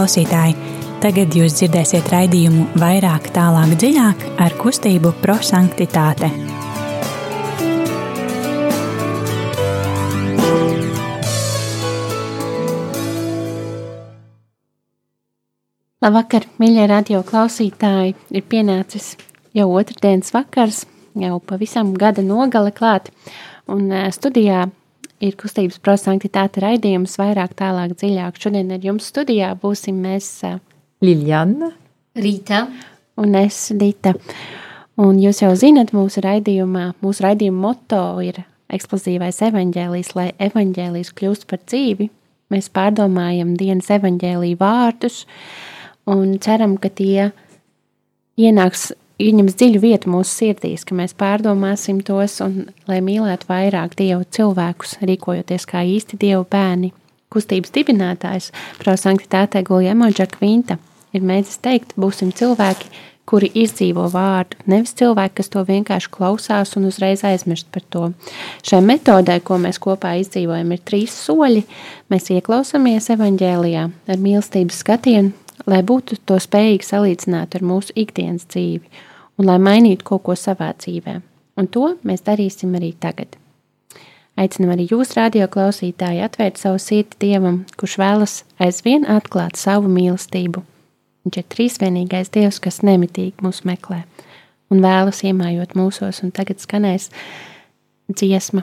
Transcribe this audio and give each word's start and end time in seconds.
klausītāji! 0.00 0.54
Tagad 1.00 1.34
jūs 1.36 1.58
dzirdēsiet 1.58 2.06
raidījumu 2.08 2.62
vairāk, 2.80 3.26
tālāk, 3.36 3.74
dziļāk 3.76 4.22
ar 4.40 4.54
kustību 4.56 5.10
prosanktitāte. 5.20 6.30
Labvakar, 16.00 16.48
mīļie 16.56 16.88
radio 16.88 17.20
klausītāji! 17.20 18.16
Ir 18.32 18.48
pienācis 18.48 19.18
jau 19.52 19.68
otrdienas 19.76 20.32
vakars, 20.32 20.86
jau 21.12 21.36
pavisam 21.44 21.92
gada 21.92 22.24
nogale 22.24 22.72
klāt, 22.72 23.12
un 23.68 23.90
eh, 23.92 24.08
studijā 24.16 24.70
ir 25.20 25.36
kustības 25.40 25.78
prosanktitāte 25.84 26.62
raidījums 26.64 27.16
vairāk, 27.20 27.54
tālāk, 27.58 27.94
dziļāk. 28.00 28.40
Šodien 28.40 28.72
ar 28.74 28.84
jums 28.84 29.08
studijā 29.12 29.52
būsim 29.60 30.00
mēs 30.04 30.30
Liljana, 31.04 31.70
Rīta 32.20 32.66
un 33.20 33.36
es 33.38 33.68
Dita. 33.76 34.14
Un 35.00 35.20
jūs 35.22 35.40
jau 35.40 35.52
zinat, 35.56 35.94
mūsu 35.96 36.20
raidījumā, 36.24 36.90
mūsu 37.00 37.24
raidījuma 37.24 37.60
moto 37.68 38.02
ir 38.24 38.42
eksplozīvais 38.70 39.38
evaņģēlijs, 39.48 40.14
lai 40.18 40.30
evaņģēlijs 40.48 41.12
kļūst 41.16 41.46
par 41.50 41.62
dzīvi. 41.64 42.10
Mēs 42.50 42.68
pārdomājam 42.74 43.54
dienas 43.58 43.88
evaņģēlīju 43.94 44.58
vārdus 44.60 45.22
un 46.10 46.34
ceram, 46.42 46.76
ka 46.82 46.90
tie 46.90 47.30
ienāks 48.40 48.90
ieņems 49.20 49.56
dziļu 49.58 49.80
vietu 49.82 50.10
mūsu 50.12 50.30
sirdīs, 50.32 50.84
ka 50.86 50.96
mēs 50.96 51.14
pārdomāsim 51.18 52.00
tos 52.06 52.38
un 52.44 52.70
lai 52.88 53.00
mīlētu 53.04 53.48
vairāk 53.50 53.96
Dievu 53.98 54.24
cilvēkus, 54.36 54.98
rīkojoties 55.04 55.66
kā 55.68 55.84
īsti 55.84 56.18
Dievu 56.20 56.46
bērni. 56.50 56.94
Kustības 57.30 57.70
dibinātājs, 57.74 58.50
prosanktitātē 58.80 59.62
Guljemo 59.66 60.08
Džakvinta, 60.10 60.80
ir 61.14 61.22
mēģinājis 61.22 61.60
teikt, 61.62 61.94
būsim 62.00 62.32
cilvēki, 62.34 62.88
kuri 63.30 63.50
izdzīvo 63.62 64.08
vārdu, 64.10 64.58
nevis 64.66 64.96
cilvēki, 64.98 65.36
kas 65.38 65.52
to 65.52 65.62
vienkārši 65.68 66.10
klausās 66.10 66.74
un 66.80 66.88
uzreiz 66.88 67.22
aizmirst 67.28 67.68
par 67.70 67.84
to. 67.94 68.08
Šai 68.66 68.80
metodē, 68.82 69.36
ko 69.44 69.60
mēs 69.62 69.78
kopā 69.82 70.16
izdzīvojam, 70.24 70.72
ir 70.74 70.82
trīs 70.82 71.14
soļi. 71.28 71.62
Mēs 72.10 72.32
ieklausāmies 72.34 73.06
evaņģēlijā 73.14 73.84
ar 74.10 74.24
mīlestības 74.24 74.82
skatienu, 74.82 75.30
lai 75.70 75.84
būtu 75.86 76.18
to 76.26 76.40
spējīgi 76.42 76.88
salīdzināt 76.88 77.54
ar 77.54 77.68
mūsu 77.70 77.94
ikdienas 78.02 78.50
dzīvi 78.50 79.06
un 79.40 79.48
lai 79.48 79.58
mainītu 79.62 80.04
kaut 80.12 80.26
ko 80.28 80.36
savā 80.36 80.70
dzīvē. 80.76 81.18
Un 81.56 81.68
to 81.72 81.94
mēs 82.06 82.24
darīsim 82.26 82.74
arī 82.76 82.92
tagad. 83.00 83.36
Aicinam 84.40 84.72
arī 84.72 84.86
jūs, 84.88 85.16
radio 85.16 85.48
klausītāji, 85.50 86.22
atvērt 86.24 86.60
savu 86.60 86.78
sirdi 86.80 87.18
Dievam, 87.24 87.64
kurš 87.80 87.96
vēlas 88.00 88.36
aizvien 88.62 89.04
atklāt 89.08 89.58
savu 89.60 89.90
mīlestību. 89.92 90.62
Viņš 91.26 91.40
ir 91.40 91.48
trīsvienīgais 91.52 92.32
Dievs, 92.32 92.60
kas 92.62 92.80
nemitīgi 92.86 93.44
mūs 93.44 93.64
meklē 93.68 94.04
un 94.70 94.84
vēlas 94.84 95.24
iemājot 95.26 95.74
mūsos, 95.78 96.22
un 96.24 96.30
tagad 96.34 96.62
skanēs 96.62 97.10
dziesma 98.14 98.62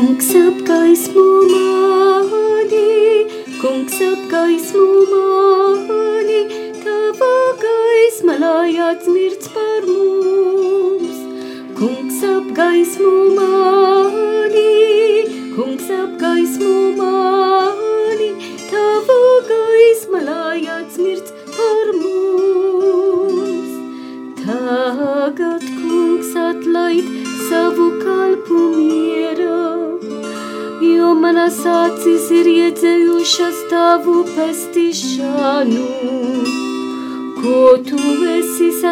Kungs 0.00 0.30
apgaismo 0.34 1.24
mani, 1.52 2.39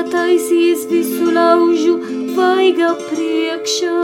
esi 0.08 0.16
sataisījis 0.16 0.86
visu 0.90 1.32
laužu 1.32 1.98
vaiga 2.36 2.94
priekšā, 3.08 3.96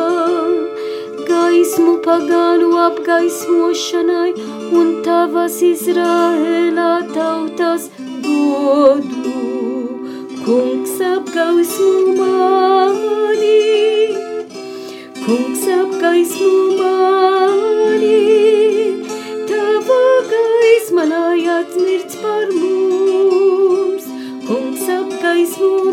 gaismu 1.29 2.01
pagānu 2.05 2.77
apgaismošanai 2.79 4.33
un 4.73 5.03
tavas 5.05 5.63
Izraēlā 5.63 7.09
tautas 7.15 7.89
godu. 8.23 9.33
Kungs 10.45 11.01
apgaismo 11.01 12.29
mani, 12.99 14.13
kungs 15.25 15.65
apgaismo 15.79 16.53
mani, 16.81 18.21
tava 19.49 20.03
gaisma 20.35 21.09
lai 21.15 21.49
atsmirts 21.59 22.21
par 22.21 22.47
mums. 22.61 24.05
Kungs 24.45 24.89
apgaismo 24.99 25.73
mani, 25.79 25.84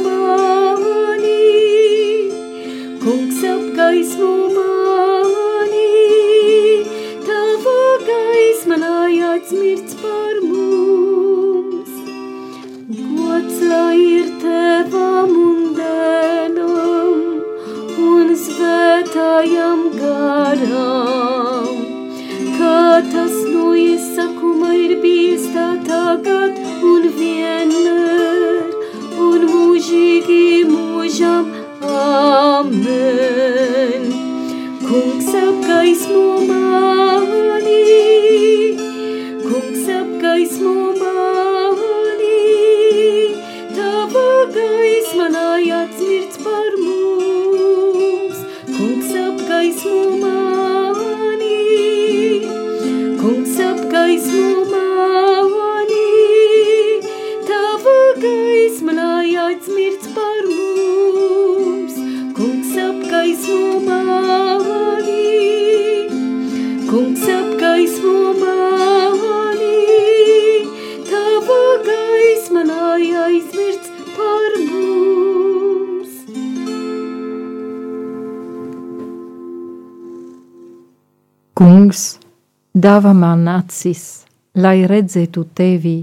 dāvā 82.81 83.12
man 83.13 83.45
acis, 83.51 84.24
lai 84.56 84.88
redzētu 84.89 85.42
tevi, 85.54 85.98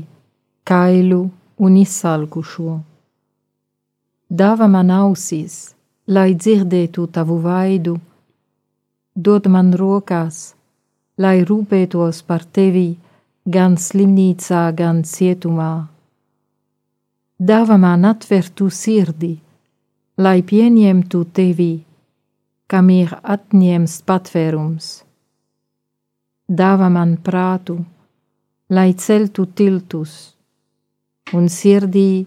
kailu 0.69 1.23
un 1.65 1.79
izsalkušo. 1.81 2.75
Dāvā 4.41 4.69
man 4.71 4.93
ausis, 4.93 5.55
lai 6.07 6.35
dzirdētu 6.35 7.07
tavu 7.17 7.39
vaidu, 7.47 7.97
dod 9.17 9.49
man 9.55 9.73
rokās, 9.81 10.53
lai 11.19 11.41
rūpētos 11.51 12.23
par 12.29 12.45
tevi 12.45 12.91
gan 13.57 13.75
slimnīcā, 13.87 14.63
gan 14.83 15.03
cietumā. 15.03 15.73
Dāvā 17.51 17.81
man 17.81 18.07
atvērtu 18.13 18.69
sirdi, 18.71 19.35
lai 20.21 20.39
pieņemtu 20.53 21.27
tevi, 21.33 21.73
kam 22.71 22.95
ir 23.01 23.19
atņemts 23.25 24.01
patvērums. 24.07 25.08
Dāvā 26.49 26.87
man 26.89 27.19
prātu, 27.21 27.75
lai 28.73 28.95
celtu 28.97 29.45
tiltus, 29.53 30.35
un 31.37 31.49
sirdī, 31.53 32.25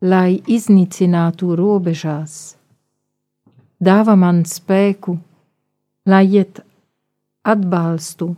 lai 0.00 0.40
iznīcinātu 0.48 1.52
robežās. 1.52 2.56
dāvā 3.84 4.14
man 4.16 4.44
spēku, 4.48 5.18
lai 6.06 6.24
iet 6.24 6.60
atbalstu, 7.44 8.34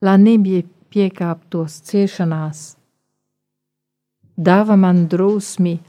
lai 0.00 0.16
nebija 0.18 0.62
piekāptos 0.90 1.80
ciešanās. 1.88 2.76
Dāvā 4.38 4.76
man 4.76 5.08
drosmi, 5.08 5.80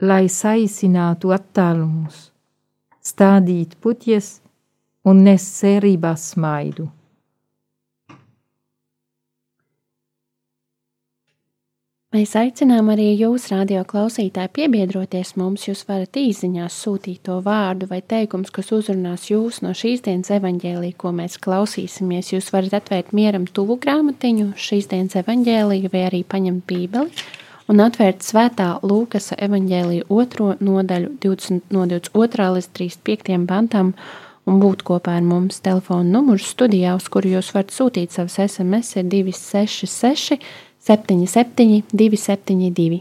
lai 0.00 0.28
saīsinātu 0.28 1.32
attālumus, 1.32 2.32
stādīt 3.00 3.76
puķes 3.80 4.28
un 5.04 5.24
nes 5.24 5.48
cerībā 5.60 6.12
smaidu. 6.16 6.90
Mēs 12.14 12.30
aicinām 12.38 12.92
arī 12.92 13.08
jūs, 13.18 13.48
radio 13.50 13.80
klausītāji, 13.90 14.52
piebiedroties 14.54 15.32
mums. 15.34 15.64
Jūs 15.66 15.80
varat 15.88 16.14
īsiņās 16.14 16.74
sūtīt 16.84 17.24
to 17.26 17.40
vārdu 17.42 17.88
vai 17.90 17.98
teikumus, 18.06 18.52
kas 18.54 18.68
uzrunās 18.76 19.24
jūs 19.32 19.58
no 19.64 19.72
šīs 19.74 20.04
dienas 20.04 20.30
evaņģēlī, 20.36 20.92
ko 20.94 21.10
mēs 21.10 21.40
klausīsimies. 21.42 22.28
Jūs 22.36 22.52
varat 22.54 22.76
atvērt 22.78 23.10
mieram 23.18 23.48
tuvu 23.50 23.80
grāmatiņu, 23.82 24.52
šīs 24.54 24.86
dienas 24.92 25.18
evaņģēlī, 25.24 25.80
vai 25.90 26.04
arī 26.06 26.20
paņemt 26.22 26.62
bībeli 26.70 27.24
un 27.74 27.82
atvērt 27.82 28.22
svētā 28.22 28.68
Lūkasa 28.86 29.40
evaņģēlī 29.48 30.04
otro 30.06 30.52
nodaļu 30.60 31.16
20, 31.24 31.66
no 31.74 31.88
22. 31.90 32.46
līdz 32.60 32.68
35. 32.78 33.40
pantam 33.50 33.90
un 34.46 34.62
būt 34.62 34.84
kopā 34.86 35.16
ar 35.18 35.26
mums. 35.26 35.58
Telefona 35.66 36.06
numurs 36.14 36.46
studijā, 36.54 36.94
uz 36.94 37.10
kuru 37.10 37.34
jūs 37.34 37.50
varat 37.56 37.74
sūtīt 37.74 38.14
savus 38.14 38.38
SMS, 38.44 38.94
ir 39.02 39.10
266 39.10 40.38
77, 40.84 41.82
272. 41.92 43.00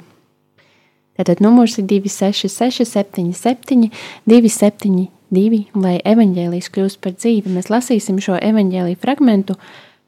Tātad 1.19 1.43
numurs 1.43 1.75
ir 1.77 1.85
266, 1.89 2.87
77, 2.89 3.89
272, 4.29 5.59
lai 5.77 5.97
evanģēlijas 6.01 6.71
kļūst 6.73 7.01
par 7.03 7.13
dzīvi. 7.17 7.53
Mēs 7.53 7.69
lasīsim 7.73 8.17
šo 8.23 8.39
evanģēliju 8.39 9.01
fragmentu, 9.03 9.57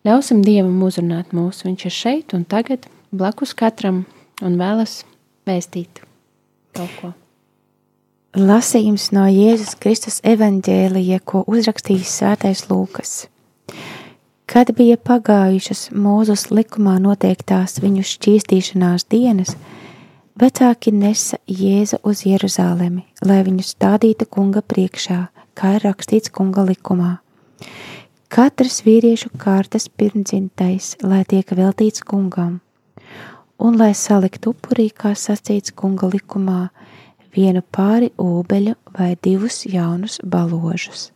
ļausim 0.07 0.41
Dievam 0.45 0.81
uzrunāt 0.87 1.35
mūs. 1.35 1.65
Viņš 1.67 1.85
ir 1.85 1.95
šeit 1.99 2.33
un 2.37 2.47
tagad 2.47 2.87
blakus 3.13 3.53
katram 3.57 4.05
un 4.41 4.57
vēlas 4.61 5.03
vēstīt 5.45 6.01
kaut 6.75 6.97
ko. 7.01 7.13
Lasījums 8.35 9.13
no 9.15 9.29
Jēzus 9.31 9.77
Kristus 9.79 10.17
evanģēlija, 10.27 11.21
ko 11.23 11.45
uzrakstījis 11.47 12.17
Svētais 12.19 12.65
Lūkas. 12.67 13.13
Kad 14.45 14.69
bija 14.77 14.95
pagājušas 15.01 15.87
mūzus 15.97 16.51
likumā 16.53 16.99
noteiktās 17.01 17.79
viņu 17.81 18.03
šķīstīšanās 18.05 19.07
dienas, 19.09 19.55
vecāki 20.37 20.93
nesa 20.93 21.39
Jēzu 21.49 21.97
uz 22.05 22.21
Jeruzalemi, 22.29 23.07
lai 23.25 23.39
viņu 23.47 23.65
stādītu 23.65 24.27
kunga 24.29 24.61
priekšā, 24.61 25.17
kā 25.57 25.71
ir 25.77 25.87
rakstīts 25.87 26.29
kunga 26.29 26.65
likumā. 26.67 27.15
Katrs 28.29 28.83
vīriešu 28.85 29.33
kārtas 29.41 29.89
pirmdzimtais, 29.89 30.93
lai 31.01 31.23
tiek 31.25 31.49
veltīts 31.49 32.05
kungam, 32.05 32.59
un 33.57 33.81
lai 33.81 33.95
salikt 33.97 34.45
upurī, 34.51 34.91
kā 34.93 35.15
sacīts 35.17 35.73
kunga 35.73 36.11
likumā, 36.13 36.67
vienu 37.33 37.65
pāri 37.65 38.13
ūbeļu 38.21 38.77
vai 38.93 39.15
divus 39.25 39.63
jaunus 39.65 40.21
baložus 40.21 41.09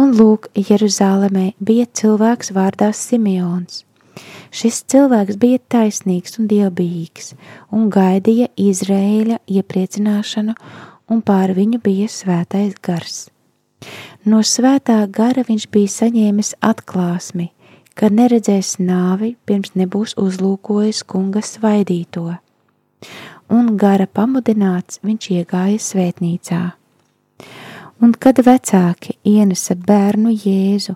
un 0.00 0.14
lūk, 0.16 0.48
Jeruzālēmē 0.56 1.52
bija 1.60 1.86
cilvēks 1.86 2.52
vārdā 2.56 2.90
Simeons. 2.96 3.84
Šis 4.50 4.82
cilvēks 4.90 5.38
bija 5.40 5.60
taisnīgs 5.70 6.38
un 6.40 6.48
dievbijīgs, 6.50 7.34
un 7.74 7.86
gaidīja 7.92 8.50
Izrēļa 8.58 9.38
iepriecināšanu, 9.46 10.56
un 11.10 11.22
pār 11.26 11.54
viņu 11.54 11.80
bija 11.84 12.08
svētais 12.10 12.74
gars. 12.82 13.28
No 14.26 14.42
svētā 14.44 14.98
gara 15.08 15.44
viņš 15.46 15.68
bija 15.72 15.92
saņēmis 15.94 16.56
atklāsmi, 16.66 17.48
ka 17.94 18.10
neredzēs 18.12 18.76
nāvi, 18.82 19.36
pirms 19.46 19.72
nebūs 19.78 20.16
uzlūkojis 20.20 21.04
kunga 21.08 21.40
svaidīto, 21.46 22.26
un 23.48 23.72
gara 23.80 24.10
pamudināts 24.10 25.00
viņš 25.06 25.30
iegāja 25.38 25.80
svētnīcā 25.86 26.62
Un 28.00 28.14
kad 28.16 28.38
vecāki 28.40 29.18
ienesa 29.28 29.74
bērnu 29.76 30.30
Jēzu, 30.32 30.94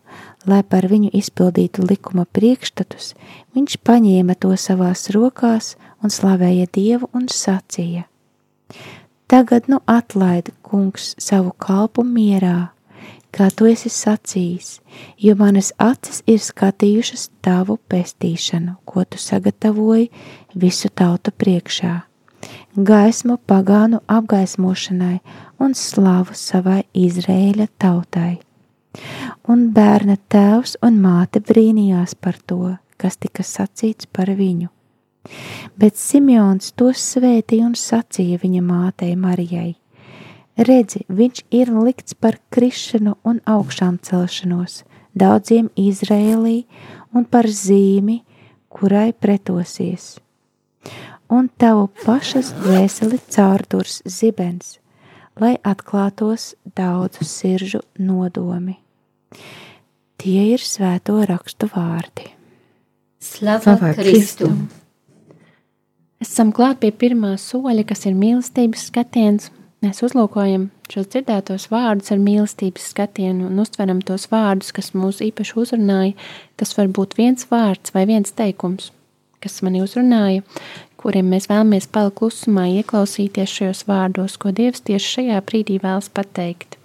lai 0.49 0.63
par 0.65 0.87
viņu 0.89 1.11
izpildītu 1.13 1.85
likuma 1.85 2.25
priekšstatus, 2.25 3.11
viņš 3.53 3.77
paņēma 3.85 4.37
to 4.41 4.55
savās 4.57 5.11
rokās 5.13 5.75
un 6.01 6.15
slavēja 6.15 6.71
Dievu 6.73 7.11
un 7.13 7.27
sacīja: 7.29 8.07
Tagad 9.29 9.69
nu 9.69 9.83
atlaid, 9.85 10.49
kungs, 10.65 11.13
savu 11.21 11.53
kalpu 11.53 12.07
mierā, 12.09 12.71
kā 13.37 13.51
tu 13.53 13.69
esi 13.69 13.93
sacījis, 13.93 14.79
jo 15.21 15.37
manas 15.37 15.75
acis 15.77 16.23
ir 16.25 16.41
skatījušas 16.41 17.29
tavu 17.45 17.77
pestīšanu, 17.85 18.79
ko 18.89 19.05
tu 19.05 19.21
sagatavoji 19.21 20.09
visu 20.57 20.89
tautu 20.89 21.37
priekšā 21.37 22.01
gaismu 22.77 23.37
pagānu 23.49 24.01
apgaismošanai 24.11 25.19
un 25.63 25.75
slavu 25.79 26.35
savai 26.35 26.83
Izrēļa 26.95 27.69
tautai. 27.79 28.39
Un 29.51 29.69
bērna 29.75 30.17
tēvs 30.31 30.77
un 30.87 31.01
māte 31.03 31.43
brīnījās 31.43 32.15
par 32.15 32.39
to, 32.47 32.77
kas 32.97 33.19
tika 33.19 33.43
sacīts 33.43 34.07
par 34.07 34.31
viņu. 34.39 34.71
Bet 35.81 35.97
Simjons 35.97 36.75
to 36.77 36.91
svētīja 36.93 37.67
un 37.67 37.75
sacīja 37.79 38.39
viņa 38.43 38.63
mātei 38.63 39.15
Marijai: 39.17 39.75
Redzi, 40.57 41.07
viņš 41.09 41.47
ir 41.51 41.73
likts 41.75 42.15
par 42.15 42.39
krišanu 42.51 43.17
un 43.25 43.41
augšām 43.47 43.99
celšanos 44.03 44.83
daudziem 45.15 45.71
Izrēlī 45.79 46.65
un 47.15 47.25
par 47.25 47.49
zīmi, 47.49 48.21
kurai 48.69 49.13
pretosies 49.13 50.24
un 51.35 51.51
tavu 51.59 51.89
pašas 52.05 52.53
dvēseli 52.63 53.19
caurdurs 53.35 54.01
zibens, 54.07 54.79
lai 55.41 55.57
atklātos 55.67 56.53
daudzu 56.77 57.27
siržu 57.27 57.83
nodomi. 57.99 58.79
Tie 60.21 60.47
ir 60.55 60.63
svēto 60.63 61.19
rakstu 61.27 61.69
vārdi. 61.73 62.31
Slava 63.25 63.95
Kristu! 63.97 64.53
Esam 66.23 66.55
klāt 66.57 66.79
pie 66.81 66.93
pirmā 66.95 67.35
soļa, 67.41 67.83
kas 67.89 68.07
ir 68.09 68.15
mīlestības 68.17 68.87
skatiens. 68.89 69.51
Mēs 69.85 70.01
uzlūkojam 70.07 70.71
šos 70.89 71.11
dzirdētos 71.13 71.67
vārdus 71.69 72.15
ar 72.15 72.21
mīlestības 72.23 72.87
skatienu 72.95 73.51
un 73.51 73.59
uztveram 73.61 74.01
tos 74.07 74.25
vārdus, 74.33 74.71
kas 74.73 74.95
mūs 74.97 75.21
īpaši 75.27 75.59
uzrunāja. 75.61 76.15
Tas 76.57 76.73
var 76.79 76.89
būt 76.97 77.19
viens 77.19 77.45
vārds 77.51 77.93
vai 77.93 78.07
viens 78.09 78.33
teikums, 78.33 78.89
kas 79.45 79.61
mani 79.67 79.83
uzrunāja, 79.85 80.47
kuriem 81.05 81.29
mēs 81.35 81.51
vēlamies 81.51 81.91
palikt 81.93 82.17
klusumā, 82.23 82.65
ieklausīties 82.81 83.53
šajos 83.59 83.85
vārdos, 83.91 84.39
ko 84.41 84.55
Dievs 84.57 84.81
tieši 84.87 85.11
šajā 85.19 85.43
brīdī 85.45 85.77
vēlas 85.83 86.09
pateikt. 86.09 86.79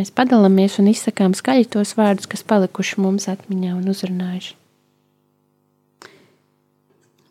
Mēs 0.00 0.08
padalāmies 0.16 0.78
un 0.80 0.88
izsakām 0.88 1.34
skaļi 1.36 1.68
tos 1.74 1.92
vārdus, 1.98 2.30
kas 2.32 2.44
palikuši 2.48 3.00
mums 3.04 3.28
atmiņā 3.28 3.74
un 3.76 3.90
uzrunājuši. 3.92 4.54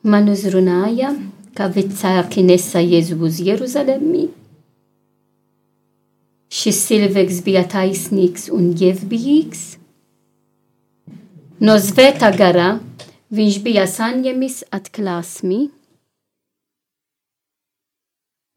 Man 0.06 0.30
uzrunāja, 0.30 1.16
ka 1.58 1.68
vecāki 1.74 2.46
nesa 2.46 2.82
Jēzu 2.82 3.18
uz 3.26 3.42
Jeruzalemi. 3.42 4.28
Šis 6.52 6.86
cilvēks 6.90 7.42
bija 7.46 7.66
taisnīgs 7.70 8.50
un 8.54 8.72
dievbijīgs. 8.78 9.66
No 11.62 11.78
svētā 11.82 12.32
gara 12.38 12.76
Viņš 13.32 13.58
bija 13.64 13.86
saņēmis 13.88 14.58
atklāsmi, 14.76 15.60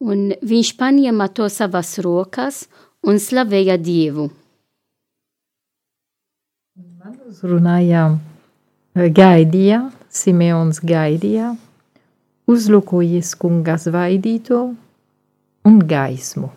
un 0.02 0.33
viņš 0.43 0.73
paņēma 0.81 1.28
to 1.37 1.47
savas 1.47 1.93
rokas 2.02 2.64
un 3.07 3.21
slavēja 3.23 3.76
Dievu. 3.78 4.26
Man 6.75 7.14
uzrunājām, 7.31 8.19
gaidīja, 8.97 9.78
Simeons 10.11 10.83
gaidīja, 10.83 11.52
uzlūkojies 12.50 13.31
kunga 13.38 13.78
zvaidīto 13.78 14.61
un 15.71 15.81
gaismu. 15.95 16.50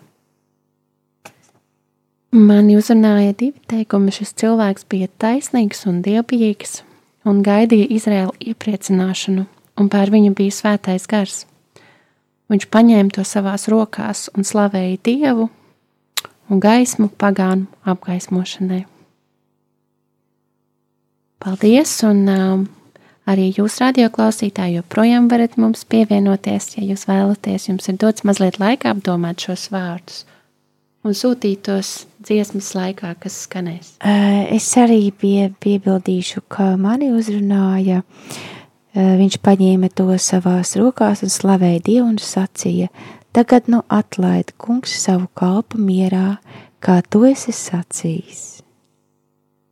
Mani 2.34 2.74
uzrunāja 2.76 3.32
divi 3.32 3.62
teikumi. 3.70 4.12
Šis 4.12 4.34
cilvēks 4.36 4.84
bija 4.90 5.08
taisnīgs 5.22 5.86
un 5.88 6.02
dievbijīgs, 6.04 6.82
un 7.28 7.42
gaidīja 7.44 7.90
Izraēlu 7.98 8.34
iepriecināšanu, 8.52 9.44
un 9.78 9.92
pār 9.92 10.12
viņu 10.14 10.34
bija 10.38 10.54
svētais 10.54 11.06
gars. 11.10 11.44
Viņš 12.48 12.68
paņēma 12.72 13.12
to 13.12 13.24
savās 13.28 13.68
rokās 13.68 14.28
un 14.32 14.46
slavēja 14.48 15.00
Dievu 15.04 15.50
un 16.48 16.62
gaismu 16.64 17.10
pagānu 17.20 17.68
apgaismošanai. 17.84 18.86
Paldies, 21.38 21.92
un 22.08 22.24
um, 22.32 22.64
arī 23.28 23.50
jūs, 23.54 23.76
radioklausītāji, 23.84 24.80
joprojām 24.80 25.28
varat 25.30 25.54
mums 25.60 25.84
pievienoties, 25.86 26.72
ja 26.78 26.86
jūs 26.88 27.04
vēlaties. 27.06 27.68
Jums 27.68 27.92
ir 27.92 28.00
dots 28.00 28.24
mazliet 28.26 28.58
laika 28.58 28.90
apdomāt 28.96 29.44
šos 29.44 29.68
vārdus. 29.70 30.24
Un 31.06 31.16
sūtītos 31.16 31.92
dziesmas 32.24 32.72
laikā, 32.76 33.14
kas 33.22 33.42
skanēs. 33.46 33.96
Es 34.54 34.68
arī 34.80 35.08
pie, 35.14 35.50
piebildīšu, 35.62 36.44
ka 36.50 36.72
mani 36.80 37.10
uzrunāja. 37.14 38.02
Viņš 38.98 39.38
paņēma 39.44 39.92
to 39.94 40.08
savās 40.18 40.74
rokās 40.80 41.22
un 41.22 41.32
slavēja 41.32 41.84
Dievu 41.86 42.06
un 42.08 42.16
sacīja: 42.22 42.88
Tagad 43.36 43.68
nu 43.70 43.82
atlaid 43.88 44.54
kungs 44.58 44.96
savu 45.04 45.28
kalpu 45.38 45.78
mierā, 45.78 46.38
kā 46.82 47.00
tu 47.06 47.22
esi 47.28 47.54
sacījis. 47.54 48.46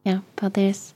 Jā, 0.07 0.21
paldies! 0.39 0.96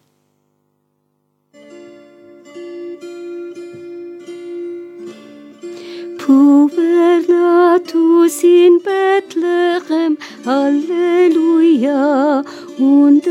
Pubernatus 6.31 8.39
in 8.45 8.79
Bethlehem, 8.85 10.17
Halleluja, 10.45 12.45
und 12.79 13.25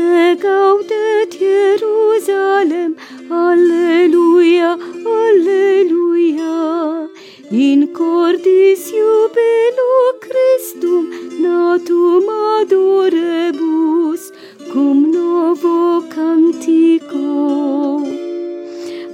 gaudet 0.44 1.32
Jerusalem, 1.32 2.96
Halleluja, 3.30 4.76
Halleluja. 5.06 7.08
In 7.50 7.94
cordis 7.94 8.92
jubilo 8.92 9.92
Christum, 10.20 11.04
natum 11.40 12.28
adorebus, 12.58 14.22
cum 14.70 15.10
novo 15.10 16.02
cantico. 16.14 17.30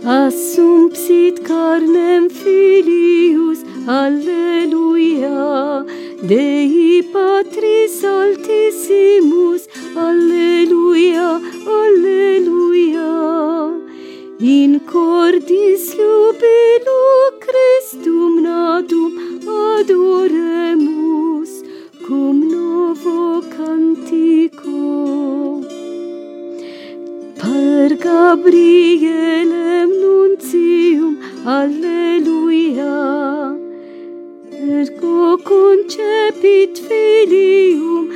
Assumpsit 0.05 1.45
carnem 1.45 2.29
filius, 2.31 3.66
Alleluia, 3.89 5.87
Dei 6.21 7.05
Patris 7.13 8.03
Altissimus, 8.03 9.69
Alleluia, 9.95 11.41
Alleluia. 11.65 13.13
In 14.41 14.81
cordis 14.81 15.95
jubilo 15.95 17.39
Christum 17.39 18.43
natum 18.43 19.13
adoremus, 19.79 21.51
cum 22.05 22.41
novo 22.51 23.41
cantico. 23.55 24.83
Per 27.39 27.97
Gabrielem 27.97 29.91
nuntium, 30.03 31.17
Alleluia. 31.47 32.06
Concepit 36.37 36.77
filium, 36.77 38.16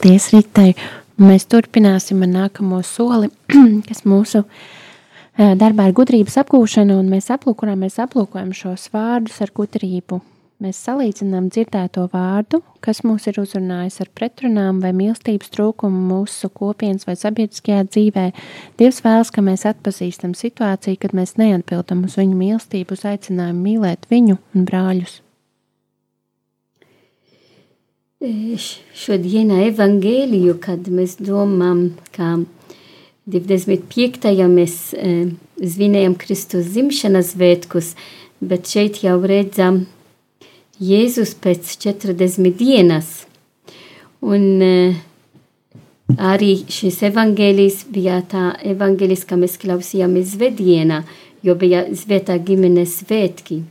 paldies 0.00 0.30
Ritai. 0.32 0.70
Mēs 1.20 1.44
turpināsim 1.50 2.22
ar 2.24 2.30
nākamo 2.30 2.78
soli, 2.86 3.28
kas 3.88 4.06
mūsu 4.08 4.46
darbā 5.36 5.90
ir 5.90 5.96
gudrības 5.96 6.38
apgūšana, 6.40 6.96
un 6.96 7.10
mēs 7.12 7.28
aplūkojam, 7.34 7.82
mēs 7.84 7.98
aplūkojam 8.00 8.54
šos 8.56 8.88
vārdus 8.94 9.36
ar 9.44 9.52
gudrību. 9.52 10.22
Mēs 10.60 10.80
salīdzinām 10.86 11.48
dzirdēto 11.52 12.06
vārdu, 12.12 12.62
kas 12.84 13.02
mūs 13.04 13.28
ir 13.28 13.40
uzrunājis 13.40 14.00
ar 14.04 14.10
pretrunām 14.16 14.80
vai 14.80 14.92
mīlestības 14.96 15.52
trūkumu 15.52 16.02
mūsu 16.10 16.48
kopienas 16.52 17.08
vai 17.08 17.16
sabiedriskajā 17.20 17.86
dzīvē. 17.88 18.26
Dievs 18.80 19.00
vēlas, 19.04 19.32
ka 19.32 19.44
mēs 19.44 19.64
atpazīstam 19.68 20.36
situāciju, 20.36 21.00
kad 21.00 21.16
mēs 21.16 21.36
neatbildam 21.40 22.06
uz 22.08 22.16
viņu 22.20 22.36
mīlestību, 22.40 22.96
uz 22.96 23.08
aicinājumu 23.08 23.66
mīlēt 23.68 24.08
viņu 24.12 24.36
un 24.36 24.68
brāļus. 24.68 25.20
Šodienā 28.20 29.62
evaņģēliju, 29.70 30.58
kad 30.60 30.90
mēs 30.92 31.14
domājam, 31.24 31.78
ka 32.12 32.34
25. 33.32 34.28
mēs 34.52 34.74
eh, 34.92 35.30
svinējam 35.56 36.18
Kristus 36.20 36.68
dzimšanas 36.74 37.30
svētkus, 37.32 37.94
bet 38.44 38.68
šeit 38.68 39.00
jau 39.06 39.16
redzam 39.24 39.86
Jēzus 40.76 41.32
pēc 41.40 41.72
40 41.80 42.52
dienas. 42.60 43.24
Un 44.20 44.46
eh, 44.68 45.00
arī 46.20 46.52
šis 46.68 47.00
evaņģēlijs 47.08 47.82
bija 47.88 48.20
tā 48.20 48.50
evaņģēlijs, 48.76 49.24
kā 49.24 49.40
mēs 49.40 49.56
klausījāmies 49.64 50.36
svētdienā, 50.36 51.06
jo 51.40 51.56
bija 51.56 51.86
svētā 51.96 52.36
ģimenes 52.36 53.00
svētki. 53.00 53.62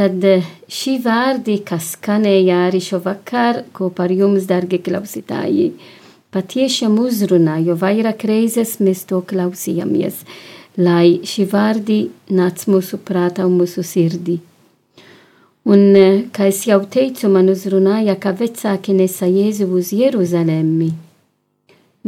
Tad 0.00 0.22
šī 0.72 0.94
vārdi, 1.04 1.58
kas 1.60 1.90
skanēja 1.92 2.62
arī 2.70 2.78
šovakar 2.80 3.58
kopā 3.76 4.06
ar 4.06 4.12
jums, 4.16 4.46
dargie 4.48 4.78
klausītāji, 4.80 5.74
patiešām 6.32 6.94
uzrunā, 7.02 7.58
jo 7.60 7.74
vairāk 7.76 8.24
reizes 8.30 8.78
mēs 8.80 9.02
to 9.10 9.18
klausījāmies, 9.20 10.22
lai 10.80 11.18
šī 11.20 11.44
vārdi 11.50 11.98
nāc 12.32 12.64
mūsu 12.72 12.96
prātā 13.04 13.44
un 13.44 13.58
mūsu 13.58 13.84
sirdī. 13.84 14.38
Un, 15.68 15.84
kā 16.32 16.48
es 16.48 16.62
jau 16.64 16.80
teicu, 16.88 17.28
man 17.28 17.52
uzrunāja, 17.52 18.16
ka 18.16 18.32
vecāki 18.40 18.96
nesa 18.96 19.28
Jēzu 19.28 19.68
uz 19.68 19.92
Jeruzalemi. 19.92 20.88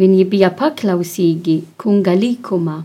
Viņi 0.00 0.24
bija 0.32 0.48
paklausīgi 0.56 1.58
kunga 1.76 2.16
likumā. 2.16 2.80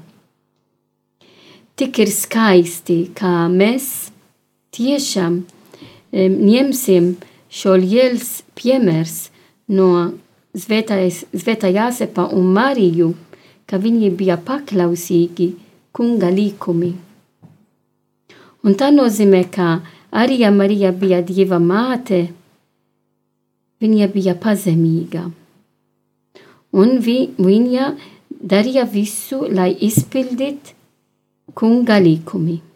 Tik 1.79 2.03
ir 2.03 2.11
skaisti, 2.11 2.99
kā 3.15 3.47
mēs 3.47 4.11
tiešām 4.77 5.41
ņemsim 6.13 7.15
šo 7.49 7.75
liels 7.81 8.41
piemērs 8.55 9.29
no 9.67 10.13
Svētā 10.57 11.69
Jāsepa 11.69 12.23
un 12.33 12.47
Mariju, 12.55 13.11
ka 13.69 13.77
viņi 13.77 14.09
bija 14.17 14.39
paklausīgi 14.41 15.51
kunga 15.93 16.31
likumi. 16.33 16.95
Un 18.65 18.73
tā 18.73 18.89
nozīmē, 18.89 19.43
ka 19.53 19.67
arī 20.11 20.39
ja 20.41 20.49
Marija 20.51 20.91
bija 20.91 21.21
Dieva 21.21 21.59
māte, 21.61 22.27
viņa 23.83 24.07
bija 24.13 24.33
pazemīga. 24.33 25.27
Un 26.73 26.97
vi, 27.05 27.19
viņa 27.37 27.91
darīja 28.41 28.87
visu, 28.89 29.43
lai 29.51 29.75
izpildītu 29.87 30.73
kunga 31.53 31.99
likumi. 32.01 32.66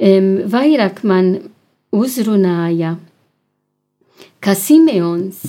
Vairāk 0.00 1.02
man 1.04 1.34
uzrunāja, 1.92 2.94
ka 4.40 4.54
Simeons 4.56 5.42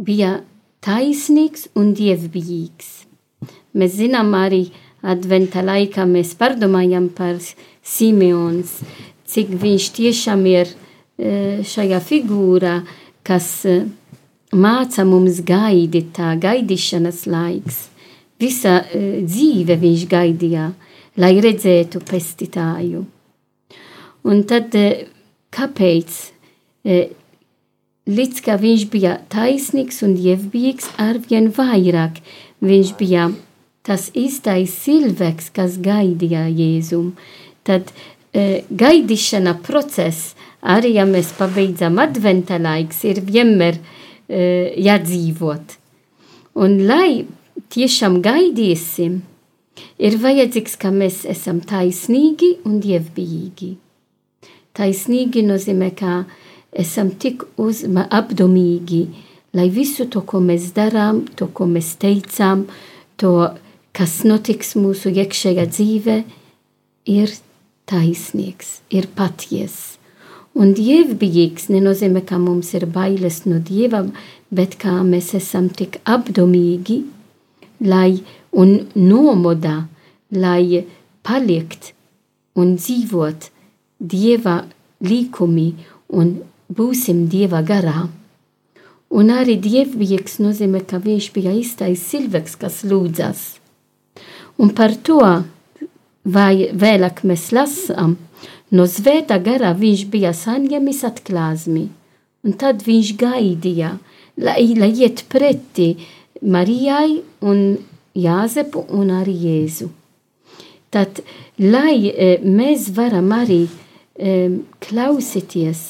bija 0.00 0.38
taisnīgs 0.80 1.66
un 1.76 1.90
dievbijīgs. 1.92 2.88
Mēs 3.76 3.98
zinām 3.98 4.32
arī 4.38 4.62
adventa 5.04 5.60
laikā 5.60 6.08
mēs 6.08 6.32
pārdomājam 6.40 7.10
par 7.12 7.36
Simeons, 7.84 8.78
cik 9.28 9.52
viņš 9.60 9.90
tiešām 10.00 10.48
ir 10.48 10.72
šajā 11.20 12.00
figūrā, 12.00 12.80
kas 13.22 13.52
māca 14.56 15.04
mums 15.04 15.44
gaidīt, 15.44 16.14
tā 16.16 16.32
gaidīšanas 16.40 17.26
laiks. 17.28 17.86
Visa 18.40 18.80
dzīve 18.88 19.76
viņš 19.76 20.08
gaidīja, 20.08 20.72
lai 21.20 21.34
redzētu 21.44 22.00
pestītāju. 22.08 23.04
Un 24.28 24.42
tad, 24.48 24.74
kāpēc? 25.54 26.18
Līdz 28.10 28.42
kā 28.42 28.56
viņš 28.58 28.84
bija 28.90 29.18
taisnīgs 29.30 30.00
un 30.02 30.16
dievbijīgs, 30.18 30.88
arvien 30.98 31.50
vairāk 31.54 32.18
viņš 32.64 32.94
bija 32.98 33.28
tas 33.86 34.08
īstais 34.16 34.72
cilvēks, 34.84 35.50
kas 35.56 35.76
gaidīja 35.82 36.46
Jēzum. 36.48 37.12
Tad 37.64 37.92
e, 38.32 38.62
gaidīšana 38.70 39.56
process, 39.64 40.34
arī 40.62 40.94
ja 40.96 41.06
mēs 41.08 41.32
pabeidzam 41.38 42.00
adventa 42.02 42.58
laiks, 42.60 43.04
ir 43.08 43.20
vienmēr 43.24 43.78
e, 43.78 44.40
jādzīvot. 44.88 45.76
Un 46.60 46.80
lai 46.88 47.26
tiešām 47.70 48.18
gaidīsim, 48.24 49.20
ir 50.02 50.18
vajadzīgs, 50.24 50.74
ka 50.80 50.90
mēs 50.90 51.22
esam 51.30 51.62
taisnīgi 51.62 52.56
un 52.66 52.80
dievbijīgi. 52.82 53.76
Taisnīgi 54.80 55.42
nozīmē, 55.44 55.90
ka 55.92 56.22
esam 56.72 57.10
tik 57.20 57.44
uzma 57.60 58.06
apdomīgi, 58.16 59.02
lai 59.52 59.66
visu 59.68 60.06
to, 60.08 60.22
ko 60.24 60.40
mēs 60.40 60.70
darām, 60.72 61.26
to, 61.36 61.50
ko 61.52 61.66
mēs 61.68 61.92
teicām, 62.00 62.64
to, 63.20 63.34
kas 63.92 64.22
notiks 64.24 64.72
mūsu 64.80 65.12
iekšējā 65.12 65.66
dzīve, 65.68 66.16
ir 67.12 67.36
taisnīgs, 67.90 68.78
ir 68.88 69.10
patiess. 69.18 69.98
Un 70.56 70.72
dievbijīgs 70.74 71.68
nenozīmē, 71.70 72.24
ka 72.26 72.40
mums 72.40 72.72
ir 72.74 72.88
bailes 72.90 73.44
no 73.44 73.60
dieva, 73.60 74.06
bet 74.48 74.78
kā 74.80 74.96
mēs 75.06 75.34
esam 75.38 75.68
tik 75.68 76.00
apdomīgi, 76.08 77.02
lai 77.84 78.22
un 78.56 78.78
nomodā, 78.96 79.76
lai 80.32 80.86
palikt 81.26 81.92
un 82.56 82.78
dzīvot 82.80 83.50
dieva 84.00 84.64
līkumi 85.04 85.68
un 86.16 86.40
būsim 86.70 87.26
Dieva 87.30 87.62
garā. 87.66 88.08
Un 89.10 89.30
arī 89.34 89.56
dievbijīgs 89.58 90.38
nozīmē, 90.38 90.84
ka 90.86 91.00
viņš 91.02 91.30
bija 91.34 91.52
īstais 91.58 92.02
cilvēks, 92.12 92.54
kas 92.60 92.82
lūdzas. 92.86 93.40
Un 94.60 94.70
par 94.76 94.94
to, 94.94 95.18
vai 96.22 96.70
vēlāk 96.70 97.24
mēs 97.26 97.48
lasām, 97.56 98.16
no 98.70 98.86
svētā 98.86 99.40
garā 99.42 99.72
viņš 99.74 100.04
bija 100.12 100.30
saņēmis 100.36 101.02
atklāsmi. 101.10 101.88
Un 102.46 102.56
tad 102.56 102.84
viņš 102.86 103.14
gaidīja, 103.20 103.96
lai, 104.38 104.62
lai 104.78 104.92
iet 104.94 105.26
pretī 105.28 105.96
Marijai 106.40 107.20
un 107.44 107.80
Jāzepu 108.16 108.86
un 108.96 109.10
arī 109.14 109.34
Jēzu. 109.44 109.90
Tad, 110.90 111.20
lai 111.62 112.10
e, 112.10 112.38
mēs 112.42 112.88
varam 112.96 113.28
arī 113.34 113.60
e, 113.66 113.89
klausīties 114.18 115.82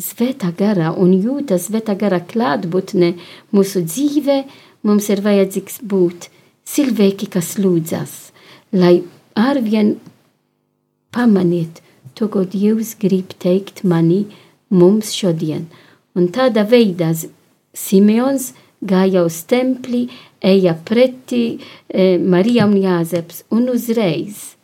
svētā 0.00 0.50
gara 0.56 0.92
un 0.92 1.14
jūta 1.14 1.58
svētā 1.58 1.94
gara 1.98 2.20
klātbūtne 2.20 3.14
mūsu 3.54 3.84
dzīvē, 3.86 4.38
mums 4.82 5.08
ir 5.10 5.22
vajadzīgs 5.24 5.80
būt 5.82 6.28
cilvēki, 6.68 7.30
kas 7.30 7.56
lūdzas, 7.58 8.32
lai 8.72 9.02
arvien 9.34 9.96
pamanīt 11.14 11.80
to, 12.14 12.28
ko 12.28 12.44
Dievs 12.44 12.94
grib 13.00 13.34
teikt 13.38 13.84
mani 13.84 14.24
mums 14.70 15.14
šodien. 15.14 15.68
Un 16.14 16.28
tādā 16.34 16.62
veidā 16.66 17.12
Simeons 17.74 18.52
gāja 18.84 19.24
uz 19.26 19.40
templi, 19.50 20.06
eja 20.38 20.74
pretī 20.86 21.58
e, 21.88 22.18
Marija 22.18 22.68
un 22.68 22.76
Jāzeps 22.78 23.42
un 23.54 23.70
uzreiz 23.72 24.54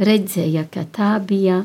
redzēja, 0.00 0.64
ka 0.72 0.86
tā 0.90 1.12
bija 1.22 1.60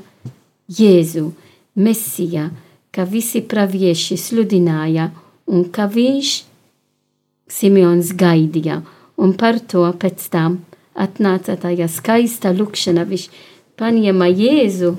Jēzu, 0.72 1.32
Mesija, 1.76 2.50
ka 2.92 3.04
visi 3.04 3.42
pravieši 3.46 4.18
sludināja 4.18 5.10
un 5.52 5.68
ka 5.70 5.86
viņš 5.92 6.36
Simeons 7.52 8.14
gaidīja. 8.18 8.82
Un 9.22 9.36
par 9.38 9.60
to 9.60 9.86
pēc 10.00 10.24
tam 10.32 10.64
atnāca 10.96 11.56
tā 11.60 11.72
skaista 11.92 12.52
lūkšana. 12.56 13.06
Viņš 13.06 13.28
paņēma 13.78 14.30
Jēzu 14.32 14.96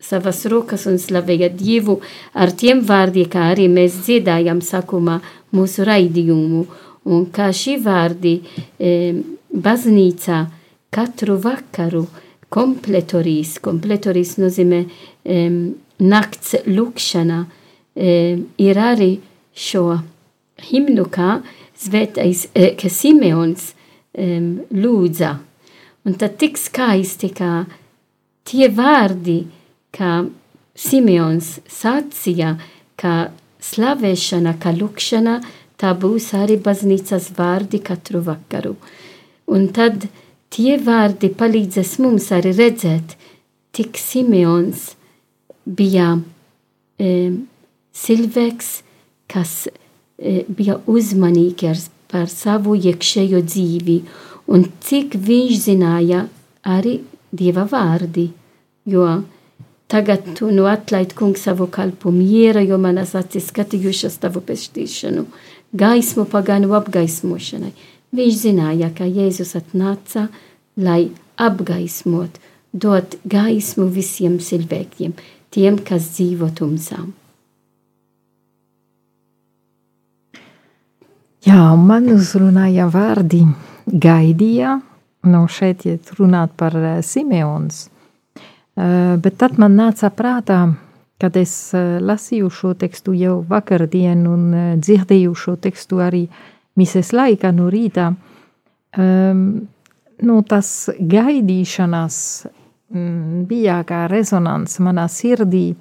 savas 0.00 0.44
rokas 0.46 0.86
un 0.86 0.98
slavēja 0.98 1.50
Dievu 1.50 1.98
ar 2.34 2.52
tiem 2.54 2.80
vārdiem, 2.86 3.28
kā 3.28 3.50
arī 3.52 3.68
mēs 3.68 3.98
dziedājam 4.06 4.62
sakumā 4.62 5.18
mūsu 5.52 5.84
raidījumu. 5.84 6.64
Un 7.08 7.26
kā 7.32 7.48
šī 7.54 7.78
vārdi 7.82 8.38
e, 8.78 8.90
baznīcā 9.52 10.42
katru 10.92 11.38
vakaru 11.40 12.06
kompletorīs, 12.54 13.58
kompletorīs 13.64 14.36
nozīmē 14.40 14.82
e, 14.84 15.40
nakts 15.98 16.54
lūkšana 16.66 17.42
e, 17.44 18.38
ir 18.62 18.80
arī 18.80 19.10
šo 19.58 19.98
himnu, 20.68 21.04
kā 21.12 21.40
svētais, 21.78 22.48
e, 22.54 22.72
ka 22.78 22.90
Simeons 22.90 23.72
e, 24.14 24.38
lūdza. 24.74 25.34
Un 26.08 26.16
tad 26.18 26.38
tik 26.40 26.58
skaisti, 26.58 27.30
kā 27.36 27.66
tie 28.48 28.70
vārdi, 28.72 29.42
kā 29.94 30.22
Simeons 30.78 31.58
sacīja, 31.68 32.54
ka 32.98 33.30
slavēšana, 33.64 34.54
ka 34.62 34.72
lūkšana, 34.74 35.40
tā 35.78 35.92
būs 35.98 36.32
arī 36.38 36.58
baznīcas 36.62 37.32
vārdi 37.36 37.82
katru 37.84 38.22
vakaru. 38.26 38.76
Un 39.54 39.68
tad 39.74 40.08
tie 40.54 40.76
vārdi 40.82 41.30
palīdzēs 41.34 41.98
mums 42.02 42.30
arī 42.34 42.54
redzēt, 42.56 43.14
tik 43.72 43.98
Simeons 44.00 44.92
bija 45.64 46.16
e, 46.98 47.12
cilvēks, 47.94 48.70
kas 49.28 49.68
e, 49.68 50.42
bija 50.48 50.78
uzmanīgs 50.88 51.88
par 52.08 52.30
savu 52.32 52.76
iekšējo 52.78 53.42
dzīvi, 53.44 53.98
un 54.48 54.64
cik 54.84 55.18
viņš 55.28 55.64
zināja 55.66 56.24
arī 56.64 56.98
dieva 57.30 57.66
vārdi. 57.68 58.30
Jo 58.88 59.04
tagad 59.88 60.24
tu 60.36 60.48
nu 60.52 60.64
atlaid 60.68 61.12
kungs 61.16 61.44
savu 61.44 61.68
kalpu 61.72 62.12
miera, 62.12 62.62
jo 62.64 62.78
manas 62.80 63.14
acis 63.18 63.50
skatījušas 63.52 64.16
tavu 64.22 64.40
pestīšanu, 64.44 65.26
gaismu 65.76 66.24
paganu 66.32 66.72
apgaismošanai. 66.76 67.72
Viņš 68.16 68.36
zināja, 68.40 68.88
ka 68.96 69.04
Jēzus 69.04 69.52
atnāca, 69.58 70.28
lai 70.80 71.10
apgaismot, 71.36 72.38
dot 72.72 73.18
gaismu 73.28 73.88
visiem 73.92 74.38
cilvēkiem 74.40 75.12
tiem, 75.52 75.78
kas 75.84 76.12
dzīvo 76.16 76.48
tumsā. 76.56 77.02
Jā, 81.48 81.62
man 81.76 82.08
uzrunāja 82.12 82.88
vārdi 82.92 83.44
gaidīja, 83.88 84.80
nu 85.28 85.44
šeit 85.48 85.86
iet 85.88 86.10
runāt 86.18 86.52
par 86.58 86.74
uh, 86.76 86.98
Simeons, 87.04 87.86
uh, 87.86 89.14
bet 89.22 89.38
tad 89.40 89.56
man 89.60 89.76
nāca 89.78 90.10
prātā, 90.12 90.58
kad 91.20 91.36
es 91.38 91.54
uh, 91.76 91.96
lasīju 92.04 92.50
šo 92.52 92.74
tekstu 92.78 93.14
jau 93.16 93.38
vakardien 93.48 94.26
un 94.28 94.44
uh, 94.50 94.68
dzirdēju 94.80 95.34
šo 95.38 95.56
tekstu 95.62 96.02
arī 96.04 96.26
mises 96.26 96.57
laikā 97.12 97.50
no 97.56 97.66
rīta, 97.72 98.12
um, 98.98 99.42
nu 100.22 100.42
tas 100.48 100.90
gaidīšanas 100.98 102.22
Mm, 102.88 103.44
bija 103.44 103.82
kā 103.84 104.06
rezonants 104.08 104.78
manā 104.80 105.04
sirdī. 105.12 105.74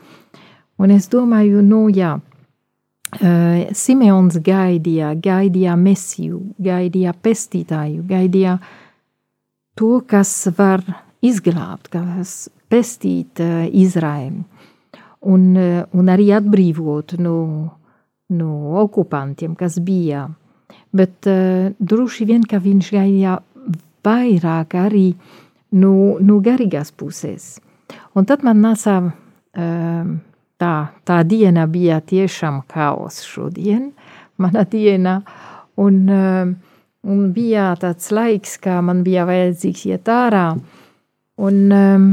Un 0.78 0.92
es 0.92 1.08
domāju, 1.08 1.62
nu 1.64 1.86
jā, 1.88 2.18
uh, 2.20 3.62
Simeons 3.72 4.36
gaidīja, 4.44 5.14
gaidīja 5.16 5.78
mesiju, 5.80 6.42
gaidīja 6.60 7.14
pestītāju, 7.16 8.04
gaidīja 8.10 8.58
to, 9.80 10.02
kas 10.04 10.34
var 10.58 10.84
izglābt, 11.24 11.88
kas 11.96 12.50
pestīt 12.68 13.40
uh, 13.40 13.64
Izraēlu 13.72 14.44
un, 15.32 15.48
uh, 15.56 15.88
un 15.96 16.12
arī 16.12 16.28
atbrīvot 16.36 17.16
no, 17.24 17.38
no 18.36 18.52
okupantiem, 18.84 19.56
kas 19.56 19.80
bija. 19.80 20.28
Bet 20.96 21.28
uh, 21.28 21.74
droši 21.80 22.26
vien, 22.30 22.46
ka 22.48 22.62
viņš 22.64 22.94
gaidīja 22.94 23.40
vairāk 24.08 24.78
arī 24.80 25.10
uh, 25.12 25.36
no, 25.72 26.18
no 26.20 26.40
garīgās 26.44 26.92
puses. 26.96 27.58
Un 28.16 28.28
tad 28.28 28.44
man 28.46 28.62
nāca 28.64 29.00
ehm, 29.04 30.18
tā, 30.60 30.74
tā 31.08 31.22
diena 31.28 31.68
bija 31.70 32.00
tiešām 32.02 32.64
haoss 32.74 33.26
šodien, 33.28 33.92
mana 34.42 34.66
diena, 34.70 35.22
un 35.78 36.08
ehm, 36.10 36.56
un 37.08 37.28
bija 37.32 37.72
tāds 37.80 38.10
laiks, 38.12 38.58
kā 38.60 38.82
man 38.84 39.04
bija 39.06 39.24
vajadzīgs 39.28 39.86
iet 39.88 40.10
ārā. 40.12 40.58
Un, 41.38 41.60
um, 41.72 42.08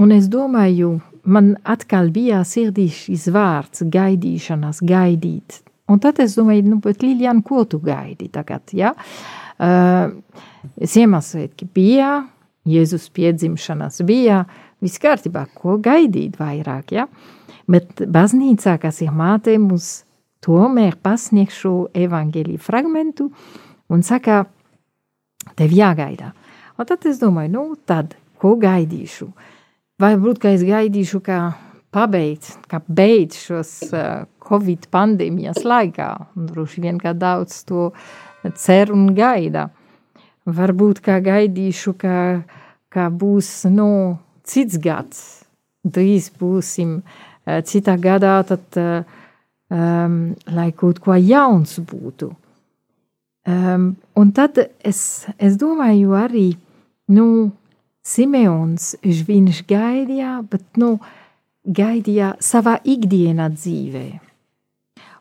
un 0.00 0.14
es 0.16 0.26
domāju, 0.32 0.96
man 1.22 1.52
atkal 1.62 2.08
bija 2.10 2.40
sirdī 2.48 2.88
šis 2.90 3.28
vārds, 3.30 3.84
gaidīšanās, 3.94 4.80
gaidīt. 4.82 5.60
Un 5.90 6.00
tad 6.00 6.20
es 6.22 6.36
domāju, 6.38 6.64
nu, 6.70 6.78
bet 6.84 7.02
Lilian, 7.04 7.42
ko 7.44 7.64
tu 7.68 7.80
gaidi 7.84 8.30
tagad? 8.32 8.72
Ja? 8.72 8.94
Uh, 9.60 10.14
Ziemassvētki 10.80 11.68
bija, 11.74 12.24
Jēzus 12.64 13.10
piedzimšanas 13.12 14.00
bija, 14.08 14.44
viss 14.80 15.00
kārtībā, 15.02 15.44
ko 15.52 15.76
gaidīt 15.84 16.38
vairāk. 16.40 16.94
Ja? 16.96 17.04
Bet 17.68 18.00
baznīcā, 18.00 18.78
kas 18.80 19.02
ir 19.04 19.12
māte, 19.12 19.58
mums 19.60 20.06
tomēr 20.44 20.96
pasniegš 21.04 21.60
šo 21.64 21.74
evaņģēlīju 21.96 22.64
fragmentu 22.64 23.28
un 23.92 24.04
saka, 24.04 24.44
tev 25.56 25.72
jāgaida. 25.76 26.32
Un 26.80 26.88
tad 26.88 27.04
es 27.08 27.20
domāju, 27.20 27.52
nu, 27.52 27.66
tad, 27.86 28.16
ko 28.40 28.56
gaidīšu? 28.60 29.28
Varbūt, 30.02 30.40
ka 30.42 30.54
es 30.56 30.64
gaidīšu, 30.66 31.20
kā 31.24 31.38
pabeigt, 31.94 32.50
kā 32.70 32.80
beigt 32.88 33.38
šos 33.38 33.70
uh, 33.92 34.26
Covid 34.44 34.88
pandēmijas 34.92 35.62
laikā, 35.64 36.10
un 36.36 36.50
droši 36.50 36.84
vien, 36.84 36.98
ka 37.00 37.14
daudz 37.16 37.62
to 37.68 37.88
cer 38.58 38.92
un 38.92 39.12
gaida. 39.16 39.68
Varbūt, 40.44 41.00
kā 41.04 41.20
gaidīšu, 41.24 41.94
ka, 41.96 42.16
ka 42.92 43.08
būs, 43.08 43.50
nu, 43.72 44.18
cits 44.44 44.76
gads, 44.82 45.22
drīz 45.86 46.28
būsim 46.40 46.98
uh, 47.00 47.60
citā 47.64 47.96
gadā, 48.00 48.36
tad 48.48 48.80
uh, 48.80 49.20
um, 49.72 50.34
lai 50.52 50.70
kaut 50.76 51.00
ko 51.04 51.16
jauns 51.16 51.78
būtu. 51.80 52.30
Um, 53.44 53.90
un 54.16 54.30
tad 54.32 54.58
es, 54.80 55.26
es 55.36 55.58
domāju 55.60 56.14
arī, 56.16 56.54
nu, 57.12 57.52
Simeons, 58.04 58.94
viņš 59.00 59.62
gaidīja, 59.68 60.38
bet, 60.48 60.64
nu, 60.80 60.98
gaidīja 61.64 62.34
savā 62.40 62.76
ikdienā 62.84 63.48
dzīvē. 63.54 64.06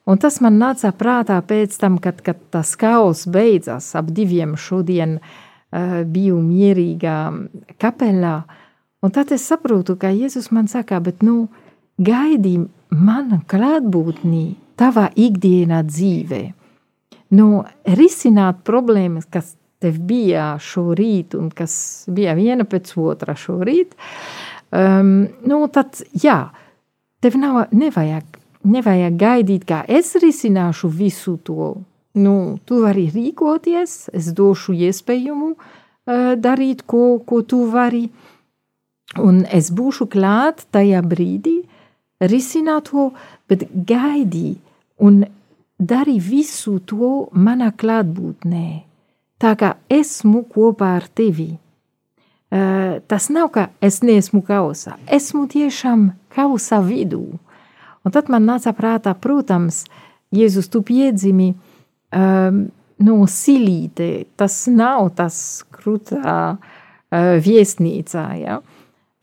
Un 0.04 0.20
tas 0.20 0.42
man 0.44 0.58
nāca 0.60 0.92
prātā 0.92 1.38
pēc 1.48 1.78
tam, 1.80 1.98
kad, 2.04 2.20
kad 2.26 2.40
tas 2.52 2.76
kaus 2.80 3.24
beidzās 3.32 3.94
ap 3.96 4.10
diviem 4.12 4.58
šodien 4.60 5.20
uh, 5.20 6.04
biju 6.04 6.42
mierīgā 6.44 7.18
kapelā, 7.80 8.36
un 9.04 9.16
tad 9.16 9.32
es 9.32 9.48
saprotu, 9.48 9.96
ka 10.00 10.12
Jēzus 10.12 10.52
man 10.52 10.68
saka, 10.68 11.00
bet, 11.04 11.24
nu, 11.24 11.48
gaidi 12.04 12.58
mana 12.92 13.40
klātbūtnī, 13.48 14.46
tavā 14.80 15.08
ikdienā 15.16 15.82
dzīvē. 15.88 16.44
Nu, 17.34 17.64
risināt 17.88 18.60
problēmas, 18.68 19.26
kas 19.32 19.56
tev 19.84 19.98
bija 20.08 20.54
šorīt, 20.62 21.36
un 21.40 21.50
kas 21.54 22.06
bija 22.12 22.36
viena 22.38 22.68
pēc 22.68 22.94
otra 23.00 23.36
šorīt, 23.40 23.96
um, 24.74 25.14
nu, 25.46 25.60
tad, 25.74 26.02
jā, 26.18 26.50
tev 27.22 27.38
nav, 27.40 27.68
nevajag, 27.72 28.40
nevajag 28.66 29.20
gaidīt, 29.20 29.68
kā 29.70 29.84
es 29.88 30.16
risināšu 30.20 30.90
visu 30.90 31.38
to. 31.46 31.76
Nu, 32.14 32.36
tu 32.66 32.82
vari 32.84 33.08
rīkoties, 33.14 34.10
es 34.14 34.30
došu 34.38 34.76
iespējumu 34.90 35.54
uh, 35.54 36.34
darīt, 36.38 36.84
ko, 36.86 37.20
ko 37.26 37.42
tu 37.42 37.64
vari, 37.72 38.08
un 39.22 39.44
es 39.50 39.72
būšu 39.74 40.10
klāt 40.14 40.66
tajā 40.74 41.02
brīdī, 41.06 41.62
risināt 42.22 42.92
to, 42.92 43.10
bet 43.50 43.66
gaidī 43.74 44.56
un 45.04 45.24
dari 45.80 46.20
visu 46.20 46.80
to 46.88 47.28
manā 47.34 47.72
klātbūtnē. 47.76 48.68
Tā 49.42 49.52
kā 49.60 49.74
esmu 49.92 50.46
kopā 50.48 50.94
ar 51.02 51.10
tevi. 51.12 51.52
Uh, 52.54 53.00
tas 53.10 53.32
nav, 53.34 53.50
ka 53.56 53.70
es 53.82 54.04
neesmu 54.06 54.44
kausā, 54.46 55.00
esmu 55.10 55.48
tiešām 55.50 56.12
kausā 56.36 56.84
vidū. 56.86 57.24
Un 58.04 58.14
tad 58.14 58.30
man 58.30 58.46
nāca 58.46 58.76
prātā, 58.78 59.16
protams, 59.18 59.86
Jēzus, 60.34 60.68
tu 60.74 60.82
piedzimi 60.86 61.52
um, 61.54 62.64
no 63.06 63.18
silīte, 63.30 64.26
tas 64.38 64.64
nav 64.70 65.12
tas 65.18 65.38
krūtā 65.74 66.38
uh, 66.54 67.36
viesnīcā, 67.42 68.28
ja? 68.42 68.62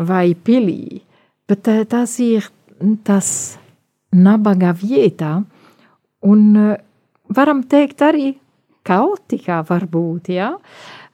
vai 0.00 0.32
pilī, 0.34 1.02
bet 1.50 1.68
uh, 1.68 1.82
tas 1.86 2.16
ir 2.24 2.48
tas 3.04 3.30
nabaga 4.10 4.72
vietā, 4.74 5.40
un 6.26 6.56
eh, 6.56 6.78
varam 7.30 7.62
teikt 7.62 8.02
arī 8.02 8.32
kaotikā 8.86 9.60
varbūt, 9.68 10.32
ja? 10.34 10.54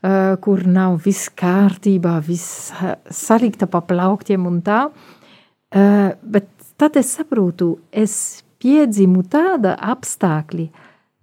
Uh, 0.06 0.36
kur 0.42 0.62
nav 0.68 1.00
viss 1.06 1.30
kārtībā, 1.34 2.18
viss 2.22 2.70
salikta 3.10 3.66
pa 3.66 3.80
plauktiem 3.82 4.44
un 4.46 4.60
tā, 4.62 4.86
uh, 4.92 6.10
bet 6.22 6.50
tad 6.78 6.98
es 7.00 7.14
saprotu, 7.16 7.78
es 7.90 8.44
piedzimu 8.62 9.24
tāda 9.32 9.74
apstākļi, 9.80 10.68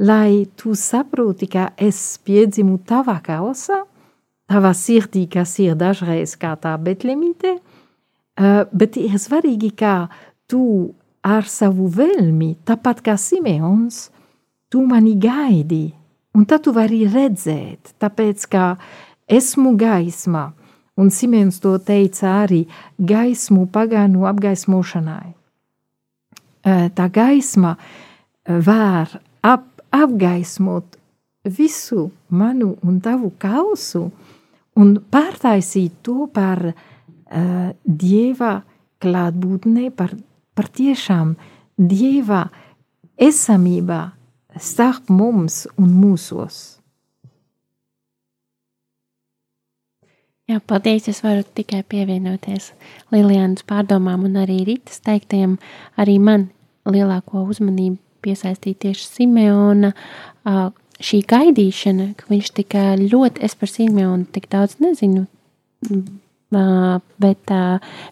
lai 0.04 0.44
tu 0.60 0.74
saproti, 0.76 1.48
ka 1.54 1.70
es 1.78 2.18
piedzimu 2.26 2.80
tavā 2.90 3.20
kausā, 3.24 3.84
tavā 4.52 4.74
sirdī, 4.76 5.28
kas 5.32 5.56
ir 5.64 5.78
dažreiz 5.80 6.36
kā 6.42 6.58
tā 6.60 6.74
betlemīte, 6.82 7.56
uh, 7.62 8.66
bet 8.74 9.00
ir 9.00 9.16
svarīgi, 9.22 9.72
kā 9.80 9.96
tu 10.50 10.92
ar 11.24 11.48
savu 11.48 11.88
vēlmi, 11.88 12.58
tāpat 12.68 13.00
kā 13.06 13.16
Simeons, 13.22 14.10
tu 14.74 14.84
mani 14.86 15.16
gaidi, 15.16 15.94
un 16.34 16.46
tad 16.50 16.66
tu 16.66 16.74
vari 16.76 17.04
redzēt, 17.10 17.94
tāpēc 18.02 18.46
kā 18.50 18.66
esmu 19.30 19.76
gaismā, 19.80 20.50
un 20.98 21.10
Simeons 21.10 21.60
to 21.62 21.76
teica 21.82 22.44
arī 22.44 22.64
gaismu 22.98 23.66
pagānu 23.74 24.28
apgaismošanai. 24.30 25.34
Tā 26.64 27.08
gaisma 27.12 27.76
var 28.46 29.12
ap, 29.44 29.66
apgaismot 29.92 30.98
visu 31.44 32.10
manu 32.30 32.78
un 32.82 33.00
tavu 33.04 33.34
kausu 33.38 34.06
un 34.80 34.94
pārtaisīt 35.12 36.00
to 36.06 36.28
par 36.34 36.62
uh, 36.72 37.70
Dieva 37.84 38.54
klātbūtnē, 39.04 39.90
par 39.92 40.14
patiešām 40.56 41.36
Dieva 41.78 42.46
esamībā 43.20 44.02
starp 44.60 45.10
mums 45.10 45.64
un 45.78 45.94
mūsos. 45.98 46.62
Jā, 50.50 50.60
paldies. 50.60 51.08
Es 51.08 51.22
varu 51.24 51.46
tikai 51.56 51.86
pievienoties 51.88 52.74
Lielijas 53.14 53.64
pārdomām 53.68 54.26
un 54.28 54.36
arī 54.42 54.60
Rītas 54.68 55.00
teiktiem. 55.06 55.56
Arī 55.96 56.18
man 56.20 56.50
lielāko 56.84 57.46
uzmanību 57.48 57.98
piesaistīja 58.24 58.82
tieši 58.88 59.08
Simeona. 59.08 59.94
Šī 61.04 61.22
gaidīšana, 61.28 62.10
ka 62.20 62.28
viņš 62.30 62.52
tik 62.60 62.76
ļoti, 63.08 63.42
es 63.44 63.56
par 63.60 63.72
Simeonu 63.72 64.28
tik 64.36 64.50
daudz 64.52 64.78
nezinu, 64.84 65.26
bet 67.24 67.56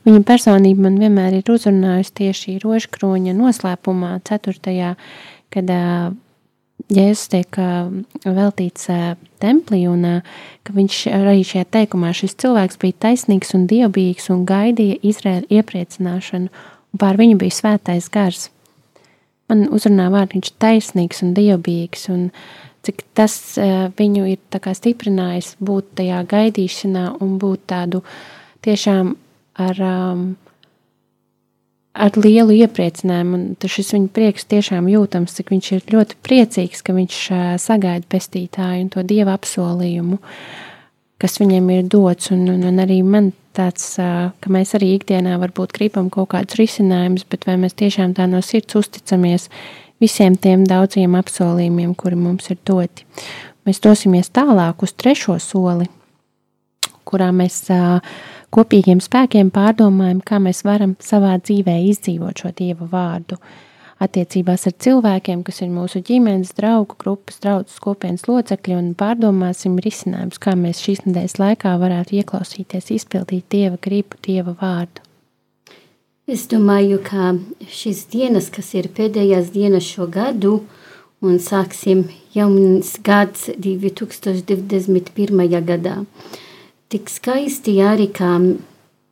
viņa 0.07 0.23
personība 0.27 0.87
man 0.87 0.97
vienmēr 1.03 1.37
ir 1.39 1.51
uzrunājusi 1.53 2.15
tieši 2.23 2.57
rožkroņa 2.63 3.35
noslēpumā, 3.37 4.15
ceturtajā, 4.27 4.95
kad 5.53 5.71
Jēzus 6.91 7.29
tiek 7.31 7.57
veltīts 8.25 8.89
templī, 9.39 9.85
un 9.87 10.03
ka 10.67 10.73
viņš 10.75 10.97
arī 11.15 11.43
šajā 11.47 11.69
teikumā 11.71 12.11
šis 12.15 12.35
cilvēks 12.43 12.79
bija 12.81 12.97
taisnīgs 13.07 13.55
un 13.55 13.63
dievbijīgs 13.71 14.27
un 14.33 14.41
gaidīja 14.49 14.99
Izraēla 15.07 15.47
iepriecināšanu, 15.61 16.51
un 16.91 16.99
pār 16.99 17.19
viņu 17.21 17.39
bija 17.39 17.55
svētais 17.61 18.09
gars. 18.11 18.49
Man 19.47 19.69
uzrunā 19.71 20.09
vārdu, 20.11 20.37
viņš 20.37 20.51
taisnīgs 20.59 21.23
un 21.23 21.31
dievbijīgs, 21.37 22.09
un 22.11 22.27
cik 22.83 23.05
tas 23.15 23.37
viņu 23.97 24.27
ir 24.33 24.61
stiprinājis 24.75 25.55
būt 25.63 25.95
tajā 26.01 26.21
gaidīšanā 26.27 27.07
un 27.23 27.37
būt 27.39 27.67
tādu 27.71 28.03
tiešām 28.67 29.15
ar, 29.63 29.79
um, 29.79 30.25
ar 31.93 32.15
lielu 32.15 32.55
iepriecinājumu. 32.63 33.39
Un 33.39 33.71
šis 33.73 33.93
viņa 33.95 34.09
prieks 34.15 34.47
tiešām 34.51 34.87
jūtams, 34.91 35.35
cik 35.37 35.51
viņš 35.53 35.71
ir 35.75 35.93
ļoti 35.95 36.17
priecīgs, 36.25 36.83
ka 36.85 36.95
viņš 36.95 37.19
uh, 37.31 37.43
sagaida 37.61 38.07
pestītāju 38.11 38.85
un 38.85 38.89
to 38.93 39.03
dieva 39.07 39.35
apsolījumu, 39.37 40.21
kas 41.21 41.37
viņam 41.41 41.69
ir 41.75 41.85
dots. 41.91 42.31
Un, 42.35 42.47
un, 42.53 42.65
un 42.69 42.81
arī 42.83 43.01
man 43.03 43.31
tāds, 43.57 43.85
uh, 43.99 44.31
ka 44.39 44.53
mēs 44.53 44.75
arī 44.79 44.93
ikdienā 44.97 45.37
varbūt 45.41 45.75
gribam 45.77 46.09
kaut 46.13 46.31
kādus 46.35 46.59
risinājumus, 46.61 47.27
bet 47.29 47.47
vai 47.49 47.59
mēs 47.61 47.77
tiešām 47.79 48.15
tā 48.17 48.27
no 48.31 48.43
sirds 48.45 48.79
uzticamies 48.79 49.49
visiem 50.01 50.35
tiem 50.39 50.65
daudziem 50.65 51.15
apsolījumiem, 51.19 51.93
kuri 51.99 52.17
mums 52.17 52.49
ir 52.53 52.59
doti. 52.65 53.05
Mēs 53.67 53.83
dosimies 53.83 54.31
tālāk 54.33 54.81
uz 54.81 54.95
trešo 54.97 55.35
soli, 55.43 55.85
kurā 57.05 57.29
mēs 57.35 57.67
kopīgiem 58.51 58.99
spēkiem 59.03 59.51
pārdomājam, 59.53 60.21
kā 60.25 60.39
mēs 60.43 60.63
varam 60.67 60.95
savā 61.03 61.37
dzīvē 61.39 61.77
izdzīvot 61.91 62.43
šo 62.43 62.55
Dieva 62.57 62.89
vārdu. 62.91 63.39
attiecībās 64.01 64.65
ar 64.65 64.73
cilvēkiem, 64.81 65.43
kas 65.45 65.61
ir 65.61 65.69
mūsu 65.69 65.99
ģimenes, 66.01 66.55
draugu 66.57 66.95
grupas, 66.97 67.37
draugu 67.43 67.69
kopienas 67.83 68.25
locekļi, 68.25 68.73
un 68.73 68.95
pārdomāsim 68.97 69.75
risinājumus, 69.77 70.41
kā 70.41 70.55
mēs 70.57 70.81
šīs 70.81 71.05
nedēļas 71.05 71.37
laikā 71.37 71.75
varētu 71.77 72.17
ieklausīties, 72.17 72.89
izpildīt 72.97 73.45
Dieva 73.53 73.77
gribu, 73.77 74.17
Dieva 74.25 74.55
vārdu. 74.57 75.05
Es 76.25 76.47
domāju, 76.49 76.97
ka 77.05 77.37
šīs 77.69 78.07
dienas, 78.09 78.49
kas 78.49 78.73
ir 78.73 78.89
pēdējās 78.95 79.53
dienas 79.53 79.85
šo 79.85 80.09
gadu, 80.09 80.63
un 81.21 81.37
sāksim 81.37 82.07
jauns 82.33 82.97
gads 83.05 83.51
2021. 83.53 85.61
gadā. 85.67 85.99
Tik 86.91 87.07
skaisti 87.07 87.77
arī 87.79 88.09
kā 88.11 88.33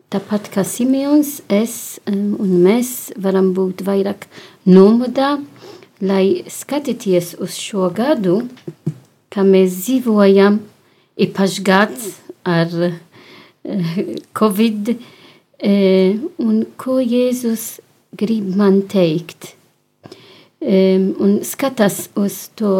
Tāpat 0.10 0.48
kā 0.50 0.64
Simons, 0.66 1.36
es 1.54 2.00
un 2.10 2.54
mēs 2.66 3.12
varam 3.14 3.52
būt 3.54 3.84
vairāk 3.86 4.24
nomodā, 4.66 5.36
lai 6.02 6.42
skatīties 6.50 7.36
uz 7.38 7.54
šo 7.54 7.92
gadu, 7.94 8.40
kā 9.30 9.46
mēs 9.46 9.76
dzīvojam, 9.84 10.58
īpaši 11.14 11.66
gads 11.68 12.08
ar 12.42 12.74
Covid, 14.40 14.96
un 16.42 16.58
ko 16.82 16.98
Jēzus 16.98 17.68
grib 18.18 18.50
man 18.58 18.82
teikt. 18.90 19.52
Un 20.66 21.38
skatās 21.46 22.08
uz 22.18 22.48
to 22.58 22.74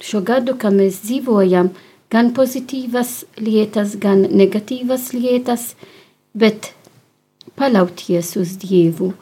šo 0.00 0.24
gadu, 0.24 0.56
kā 0.56 0.72
mēs 0.72 1.04
dzīvojam, 1.04 1.74
gan 2.10 2.32
pozitīvas 2.34 3.24
lietas, 3.38 3.96
gan 4.02 4.26
negatīvas 4.30 5.12
lietas, 5.14 5.74
bet 6.34 6.72
paļauties 7.58 8.34
uz 8.40 8.56
Dievu 8.62 9.12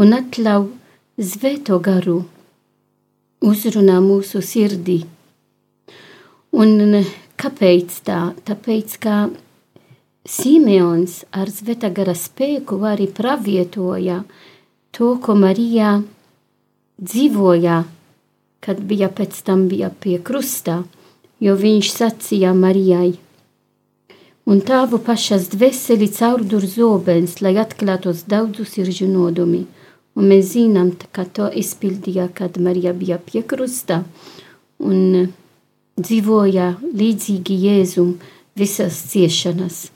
un 0.00 0.16
atļauj 0.16 0.70
zvēto 1.18 1.78
garu 1.78 2.20
uzrunā 3.44 4.00
mūsu 4.02 4.42
sirdī. 4.42 5.02
Un 6.54 7.00
kāpēc 7.40 8.00
tā? 8.06 8.20
Tāpēc, 8.46 8.96
ka 9.02 9.16
Simeons 10.24 11.20
ar 11.36 11.50
zvēta 11.52 11.90
gara 11.94 12.14
spēku 12.16 12.78
arī 12.88 13.10
pravietoja 13.12 14.22
to, 14.94 15.16
ko 15.20 15.34
Marija 15.36 15.98
dzīvoja, 17.02 17.82
kad 18.64 18.80
bija 18.88 19.10
pēc 19.12 19.42
tam 19.44 19.66
bija 19.68 19.90
pie 19.90 20.16
krustā, 20.24 20.82
jo 21.44 21.58
viņš 21.60 21.92
sacīja 21.98 22.56
Marijai– 22.56 23.12
un 24.44 24.60
tavu 24.60 25.00
pašas 25.04 25.48
dvēseli 25.54 26.10
caurdur 26.12 26.64
zobens, 26.68 27.40
lai 27.44 27.54
atklātos 27.60 28.24
daudzu 28.28 28.66
sirdžu 28.68 29.08
nodumi. 29.08 29.64
Un 30.14 30.28
mēs 30.30 30.52
zinām, 30.52 30.92
ka 31.12 31.24
to 31.24 31.48
izpildīja, 31.50 32.28
kad 32.36 32.60
Marija 32.62 32.92
bija 32.94 33.18
pie 33.18 33.42
krusta 33.42 34.04
un 34.78 35.32
dzīvoja 35.98 36.68
līdzīgi 36.84 37.56
Jēzum 37.64 38.14
visas 38.58 39.00
ciešanas. 39.10 39.88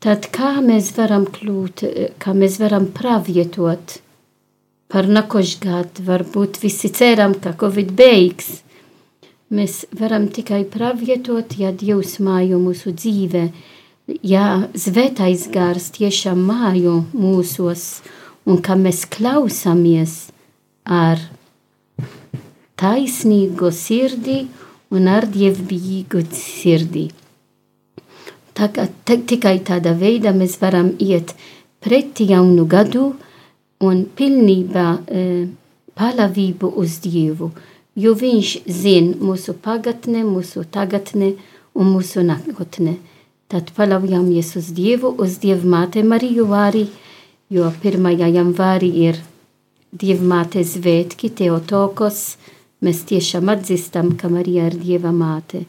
Tad 0.00 0.30
kā 0.32 0.56
mēs 0.64 0.94
varam 0.96 1.28
kļūt, 1.28 1.84
kā 2.18 2.34
mēs 2.34 2.56
varam 2.62 2.88
pravietot 2.96 4.00
par 4.90 5.06
nākošgad, 5.06 6.00
varbūt 6.02 6.58
visi 6.64 6.90
ceram, 6.90 7.36
ka 7.38 7.52
Covid 7.60 7.92
beigs, 7.94 8.64
Mēs 9.50 9.80
varam 9.98 10.28
tikai 10.30 10.60
pravietot, 10.70 11.56
ja 11.58 11.72
Dievs 11.74 12.20
mājo 12.22 12.60
mūsu 12.62 12.92
dzīvē, 12.94 13.48
ja 14.22 14.44
svētais 14.78 15.48
gars 15.50 15.88
tiešām 15.96 16.38
mājo 16.46 17.00
mūsos, 17.10 18.04
un 18.46 18.60
ka 18.62 18.76
mēs 18.78 19.08
klausāmies 19.10 20.28
ar 20.86 21.18
taisnīgu 22.78 23.72
sirdī 23.74 24.44
un 24.94 25.08
ar 25.10 25.26
dievbijīgu 25.26 26.22
sirdī. 26.30 27.08
Tagad, 28.54 28.94
tikai 29.02 29.56
tādā 29.66 29.96
veidā 29.98 30.30
mēs 30.30 30.60
varam 30.62 30.92
iet 31.02 31.34
pretī 31.82 32.28
jaunu 32.30 32.68
gadu 32.70 33.08
un 33.82 34.06
pilnībā 34.14 34.86
e, 34.94 35.26
palavību 35.98 36.70
uz 36.78 37.00
Dievu 37.02 37.50
jo 38.00 38.14
viņš 38.16 38.50
zina 38.66 39.16
mūsu 39.20 39.54
pagatne, 39.64 40.24
mūsu 40.24 40.64
tagadne 40.64 41.34
un 41.74 41.92
mūsu 41.94 42.24
nākotne. 42.26 42.96
Tad 43.50 43.72
paļaujamies 43.76 44.54
uz 44.60 44.70
Dievu, 44.74 45.10
uz 45.18 45.40
Dievu 45.42 45.68
māte 45.70 46.04
Mariju 46.06 46.46
arī, 46.54 46.84
jo 47.50 47.66
1. 47.82 48.10
janvārī 48.30 48.90
ir 49.08 49.20
Dieva 49.90 50.22
māte 50.22 50.62
svētki, 50.62 51.32
Teotokos, 51.34 52.36
mēs 52.78 53.02
tiešām 53.10 53.50
atzīstam, 53.50 54.12
ka 54.14 54.30
Marija 54.30 54.68
ir 54.70 54.76
Dieva 54.78 55.10
māte. 55.10 55.64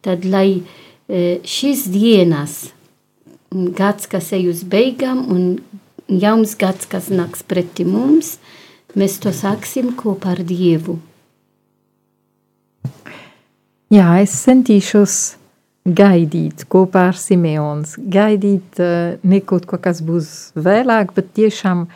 Tad, 0.00 0.24
lai 0.24 0.62
šīs 1.08 1.84
dienas, 1.92 2.54
gads, 3.52 4.08
kas 4.08 4.32
ej 4.36 4.48
uz 4.54 4.64
beigām 4.64 5.20
un 5.28 5.44
jauns 6.08 6.56
gads, 6.56 6.88
kas 6.88 7.12
nāks 7.12 7.44
pretī 7.44 7.84
mums, 7.84 8.38
mēs 8.96 9.20
to 9.20 9.34
sāksim 9.36 9.92
kopā 10.00 10.32
ar 10.32 10.42
Dievu. 10.48 10.96
Jā, 13.88 14.18
es 14.20 14.34
centīšos 14.44 15.14
gaidīt 15.96 16.66
kopā 16.68 17.06
ar 17.08 17.16
Simeons. 17.16 17.94
Gaidīt 17.96 18.76
uh, 18.84 19.16
ne 19.24 19.40
kaut 19.40 19.64
ko, 19.64 19.78
kas 19.80 20.02
būs 20.04 20.32
vēlāk, 20.60 21.14
bet 21.16 21.30
tiešām 21.38 21.86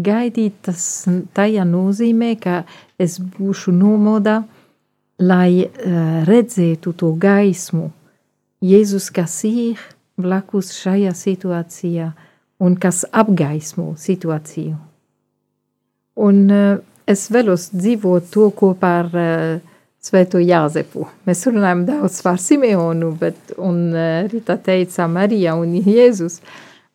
gaidīt 0.00 0.54
tas 0.64 0.86
tajā 1.36 1.66
nozīmē, 1.68 2.30
ka 2.40 2.62
es 2.96 3.18
būšu 3.20 3.74
nomodā, 3.76 4.38
lai 5.20 5.66
uh, 5.66 6.22
redzētu 6.24 6.94
to 6.96 7.10
gaismu. 7.20 7.90
Jēzus, 8.64 9.10
kas 9.12 9.34
ir 9.44 9.82
blakus 10.16 10.70
šajā 10.78 11.12
situācijā 11.18 12.06
un 12.64 12.78
kas 12.80 13.02
apgaismo 13.12 13.90
situāciju. 14.00 14.78
Un 16.16 16.40
uh, 16.48 16.80
es 17.04 17.26
vēlos 17.28 17.68
dzīvot 17.76 18.32
to 18.32 18.48
kopā 18.56 18.94
ar 19.02 19.12
uh, 19.12 19.68
Svēto 20.02 20.40
Jāzepu. 20.42 21.04
Mēs 21.28 21.44
runājam 21.46 21.84
daudz 21.86 22.16
par 22.26 22.40
Simeonu, 22.42 23.12
bet, 23.20 23.52
un 23.54 23.92
eh, 23.94 24.24
Rita 24.32 24.56
teica 24.58 25.06
Marija 25.06 25.54
un 25.54 25.76
Jēzus, 25.78 26.40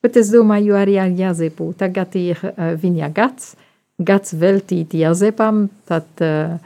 bet 0.04 0.20
es 0.20 0.28
domāju 0.34 0.76
arī 0.76 0.98
ar 1.00 1.14
Jāzepu. 1.16 1.70
Tagad 1.80 2.18
ir 2.20 2.42
eh, 2.52 2.74
viņa 2.82 3.08
gads, 3.16 3.54
gads 4.04 4.36
veltīt 4.36 4.98
Jāzepam, 5.00 5.70
tad, 5.88 6.10
eh, 6.20 6.60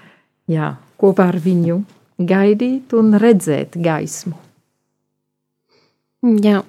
jā, 0.50 0.74
kopā 0.98 1.30
ar 1.30 1.38
viņu 1.46 1.78
gaidīt 2.18 2.98
un 2.98 3.14
redzēt 3.22 3.78
gaismu. 3.78 4.34
Jā, 6.42 6.66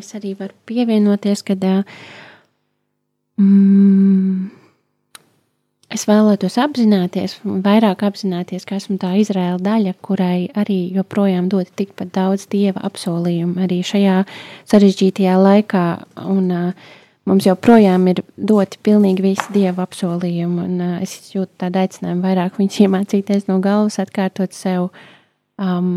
es 0.00 0.16
arī 0.16 0.32
varu 0.40 0.56
pievienoties, 0.64 1.44
kad 1.44 1.60
mm, 3.36 4.63
Es 5.94 6.08
vēlētos 6.10 6.56
apzināties, 6.58 7.36
vairāk 7.44 8.00
apzināties, 8.02 8.64
ka 8.66 8.80
esmu 8.80 8.96
tā 8.98 9.12
Izraēla 9.20 9.60
daļa, 9.62 9.92
kurai 10.02 10.48
arī 10.58 10.88
joprojām 10.96 11.46
dod 11.52 11.70
tikpat 11.78 12.10
daudz 12.16 12.48
dieva 12.50 12.82
apsolījumu 12.88 13.62
arī 13.62 13.78
šajā 13.86 14.16
sarežģītajā 14.72 15.36
laikā. 15.38 15.84
Un, 16.32 16.50
uh, 16.50 16.96
mums 17.30 17.46
joprojām 17.46 18.08
ir 18.10 18.24
doti 18.34 18.82
pilnīgi 18.82 19.22
visi 19.28 19.46
dieva 19.54 19.86
apsolījumi. 19.86 20.66
Un, 20.66 20.82
uh, 20.82 20.98
es 21.06 21.30
jūtu 21.36 21.52
tādu 21.62 21.84
aicinājumu 21.84 22.26
vairāk 22.26 22.58
viņus 22.58 22.80
iemācīties 22.88 23.46
no 23.52 23.60
galvas, 23.62 24.00
atkārtot 24.02 24.58
sev 24.58 24.90
um, 25.62 25.96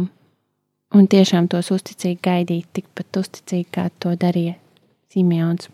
un 0.94 1.10
tiešām 1.10 1.50
tos 1.50 1.74
uzticīgi 1.74 2.22
gaidīt, 2.22 2.70
tikpat 2.78 3.24
uzticīgi, 3.26 3.72
kā 3.74 3.90
to 3.98 4.14
darīja 4.14 4.60
Simeons. 5.10 5.72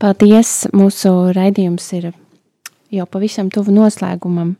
Paldies! 0.00 0.62
Mūsu 0.72 1.18
raidījums 1.36 1.92
ir 2.00 2.14
jau 2.98 3.06
pavisam 3.10 3.50
tuvu 3.52 3.74
noslēgumam. 3.74 4.54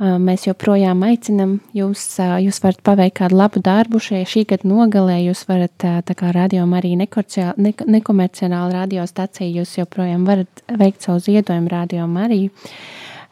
Mēs 0.00 0.48
joprojām 0.48 1.04
aicinām 1.06 1.52
jūs, 1.76 2.02
jūs 2.42 2.58
varat 2.64 2.80
paveikt 2.84 3.16
kādu 3.20 3.38
labu 3.38 3.60
darbu 3.62 4.00
šajā 4.02 4.26
šī 4.26 4.42
gada 4.50 4.66
nogalē. 4.66 5.20
Jūs 5.22 5.44
varat, 5.46 5.76
tā 5.78 6.16
kā 6.18 6.32
radio 6.34 6.66
arī 6.66 6.96
nekomerciāla 6.98 8.72
radiostacija, 8.74 9.46
jūs 9.60 9.76
joprojām 9.78 10.26
varat 10.26 10.64
veikt 10.80 11.06
savu 11.06 11.22
ziedojumu 11.22 11.70
radio 11.70 12.08
arī 12.24 12.40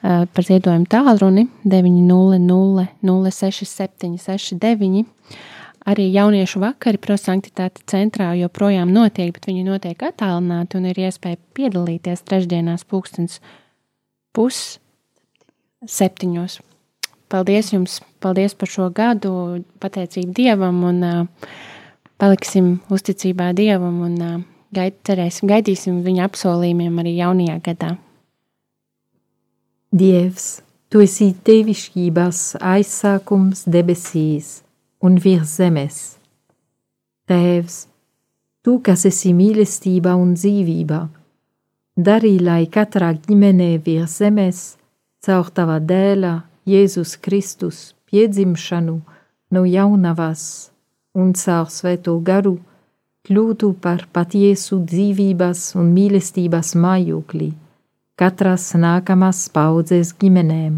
par 0.03 0.46
ziedojumu 0.46 0.87
tālruni 0.90 1.48
900 1.64 2.87
067 3.03 4.18
69. 4.22 5.05
Arī 5.83 6.07
jauniešu 6.14 6.61
vakari 6.62 6.98
prosanktitāte 7.03 7.83
centrā 7.90 8.29
joprojām 8.38 8.92
notiek, 8.94 9.33
bet 9.35 9.48
viņi 9.51 9.64
notiek 9.66 10.05
attālināti 10.07 10.79
un 10.79 10.87
ir 10.92 11.01
iespēja 11.09 11.40
piedalīties 11.59 12.22
trešdienās 12.22 12.87
pūkstens 12.87 13.40
pus 14.37 14.79
septiņos. 15.88 16.61
Paldies 17.33 17.73
jums, 17.73 18.01
paldies 18.21 18.55
par 18.59 18.68
šo 18.68 18.88
gadu, 18.92 19.33
pateicību 19.81 20.35
Dievam 20.37 20.83
un 20.85 21.05
uh, 21.07 21.53
paliksim 22.21 22.75
uzticībā 22.92 23.53
Dievam 23.57 24.03
un 24.05 24.16
uh, 24.21 24.40
gaid, 24.75 24.99
cerēsim, 25.07 25.49
gaidīsim 25.51 26.03
viņa 26.05 26.27
apsolījumiem 26.29 26.99
arī 27.03 27.16
jaunajā 27.18 27.59
gadā. 27.64 27.95
Dievs, 29.92 30.62
tu 30.92 31.03
esi 31.05 31.33
tevišķības 31.45 32.42
aizsākums 32.61 33.66
debesīs 33.68 34.61
un 35.05 35.18
virs 35.21 35.59
zemes. 35.59 35.99
Tēvs, 37.29 37.87
tu, 38.64 38.79
kas 38.85 39.05
esi 39.09 39.33
mīlestība 39.37 40.14
un 40.21 40.33
dzīvība, 40.37 41.03
darī, 41.96 42.38
lai 42.40 42.66
katrā 42.66 43.12
ģimenē 43.14 43.76
virs 43.85 44.18
zemes, 44.22 44.61
caur 45.24 45.50
tava 45.50 45.78
dēla, 45.81 46.42
Jēzus 46.66 47.16
Kristus, 47.18 47.94
piedzimšanu 48.07 49.00
no 49.50 49.64
jaunavas 49.66 50.70
un 51.14 51.33
caur 51.35 51.68
svēto 51.70 52.18
garu, 52.22 52.59
kļūtu 53.26 53.74
par 53.83 54.07
patiesu 54.12 54.78
dzīvības 54.87 55.74
un 55.78 55.90
mīlestības 55.96 56.74
mājokli 56.78 57.52
katras 58.22 58.68
nākamās 58.78 59.46
paudzes 59.50 60.12
ģimenēm. 60.20 60.74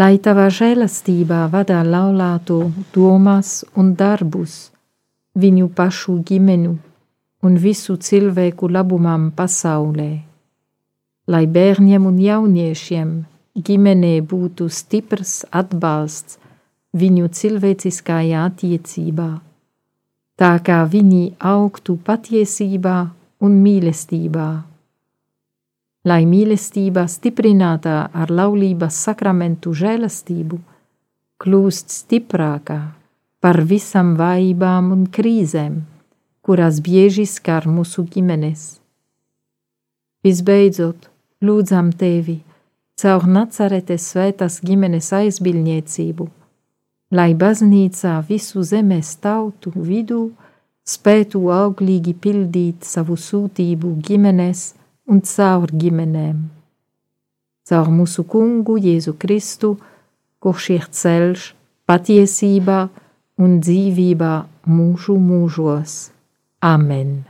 Lai 0.00 0.14
tava 0.22 0.46
žēlastība 0.54 1.48
vada 1.52 1.80
laulāto 1.84 2.60
domas 2.94 3.64
un 3.76 3.90
darbus, 3.98 4.70
viņu 5.34 5.66
pašu 5.76 6.20
ģimeņu 6.30 6.76
un 7.42 7.56
visu 7.56 7.96
cilvēku 7.96 8.68
labumam 8.68 9.30
pasaulē. 9.36 10.10
Lai 11.30 11.44
bērniem 11.46 12.06
un 12.06 12.18
jauniešiem 12.20 13.10
ģimenē 13.66 14.14
būtu 14.30 14.68
stiprs 14.70 15.44
atbalsts 15.50 16.38
viņu 16.96 17.28
cilvēciskajā 17.38 18.46
attiecībā, 18.50 19.30
tā 20.40 20.52
kā 20.66 20.80
viņi 20.94 21.22
augtu 21.38 21.96
patiesībā 22.08 22.96
un 23.46 23.60
mīlestībā. 23.64 24.50
Lai 26.10 26.22
mīlestība 26.24 27.04
stiprinātā 27.12 28.08
ar 28.16 28.30
laulības 28.32 28.96
sakramentu 29.04 29.74
žēlastību 29.76 30.58
kļūst 31.40 31.92
stiprākā 31.92 32.80
par 33.40 33.60
visam 33.68 34.14
vājībām 34.16 34.90
un 34.94 35.06
krīzēm, 35.12 35.76
kurās 36.46 36.80
bieži 36.84 37.26
skar 37.26 37.66
mūsu 37.68 38.04
ģimenes. 38.10 38.78
Visbeidzot, 40.24 41.08
lūdzam 41.40 41.92
tevi 41.96 42.40
caur 43.00 43.24
Nacaretes 43.24 44.10
svētās 44.12 44.58
ģimenes 44.66 45.08
aizbildniecību, 45.16 46.26
lai 47.16 47.30
baznīcā 47.42 48.18
visu 48.28 48.64
zemes 48.66 49.14
tautu 49.24 49.72
vidū 49.74 50.26
spētu 50.84 51.46
auglīgi 51.54 52.12
pildīt 52.24 52.84
savu 52.84 53.16
sūtību 53.16 53.94
ģimenes 54.04 54.64
un 55.08 55.22
caur 55.24 55.72
ģimenēm. 55.72 56.42
Caur 57.70 57.90
mūsu 57.94 58.26
kungu 58.28 58.76
Jēzu 58.82 59.14
Kristu, 59.22 59.76
kurš 60.42 60.70
ir 60.76 60.88
ceļš, 61.00 61.50
patiesībā 61.88 62.80
un 63.40 63.60
dzīvībā 63.64 64.32
mūžu 64.68 65.16
mūžos. 65.16 66.00
Amen! 66.62 67.29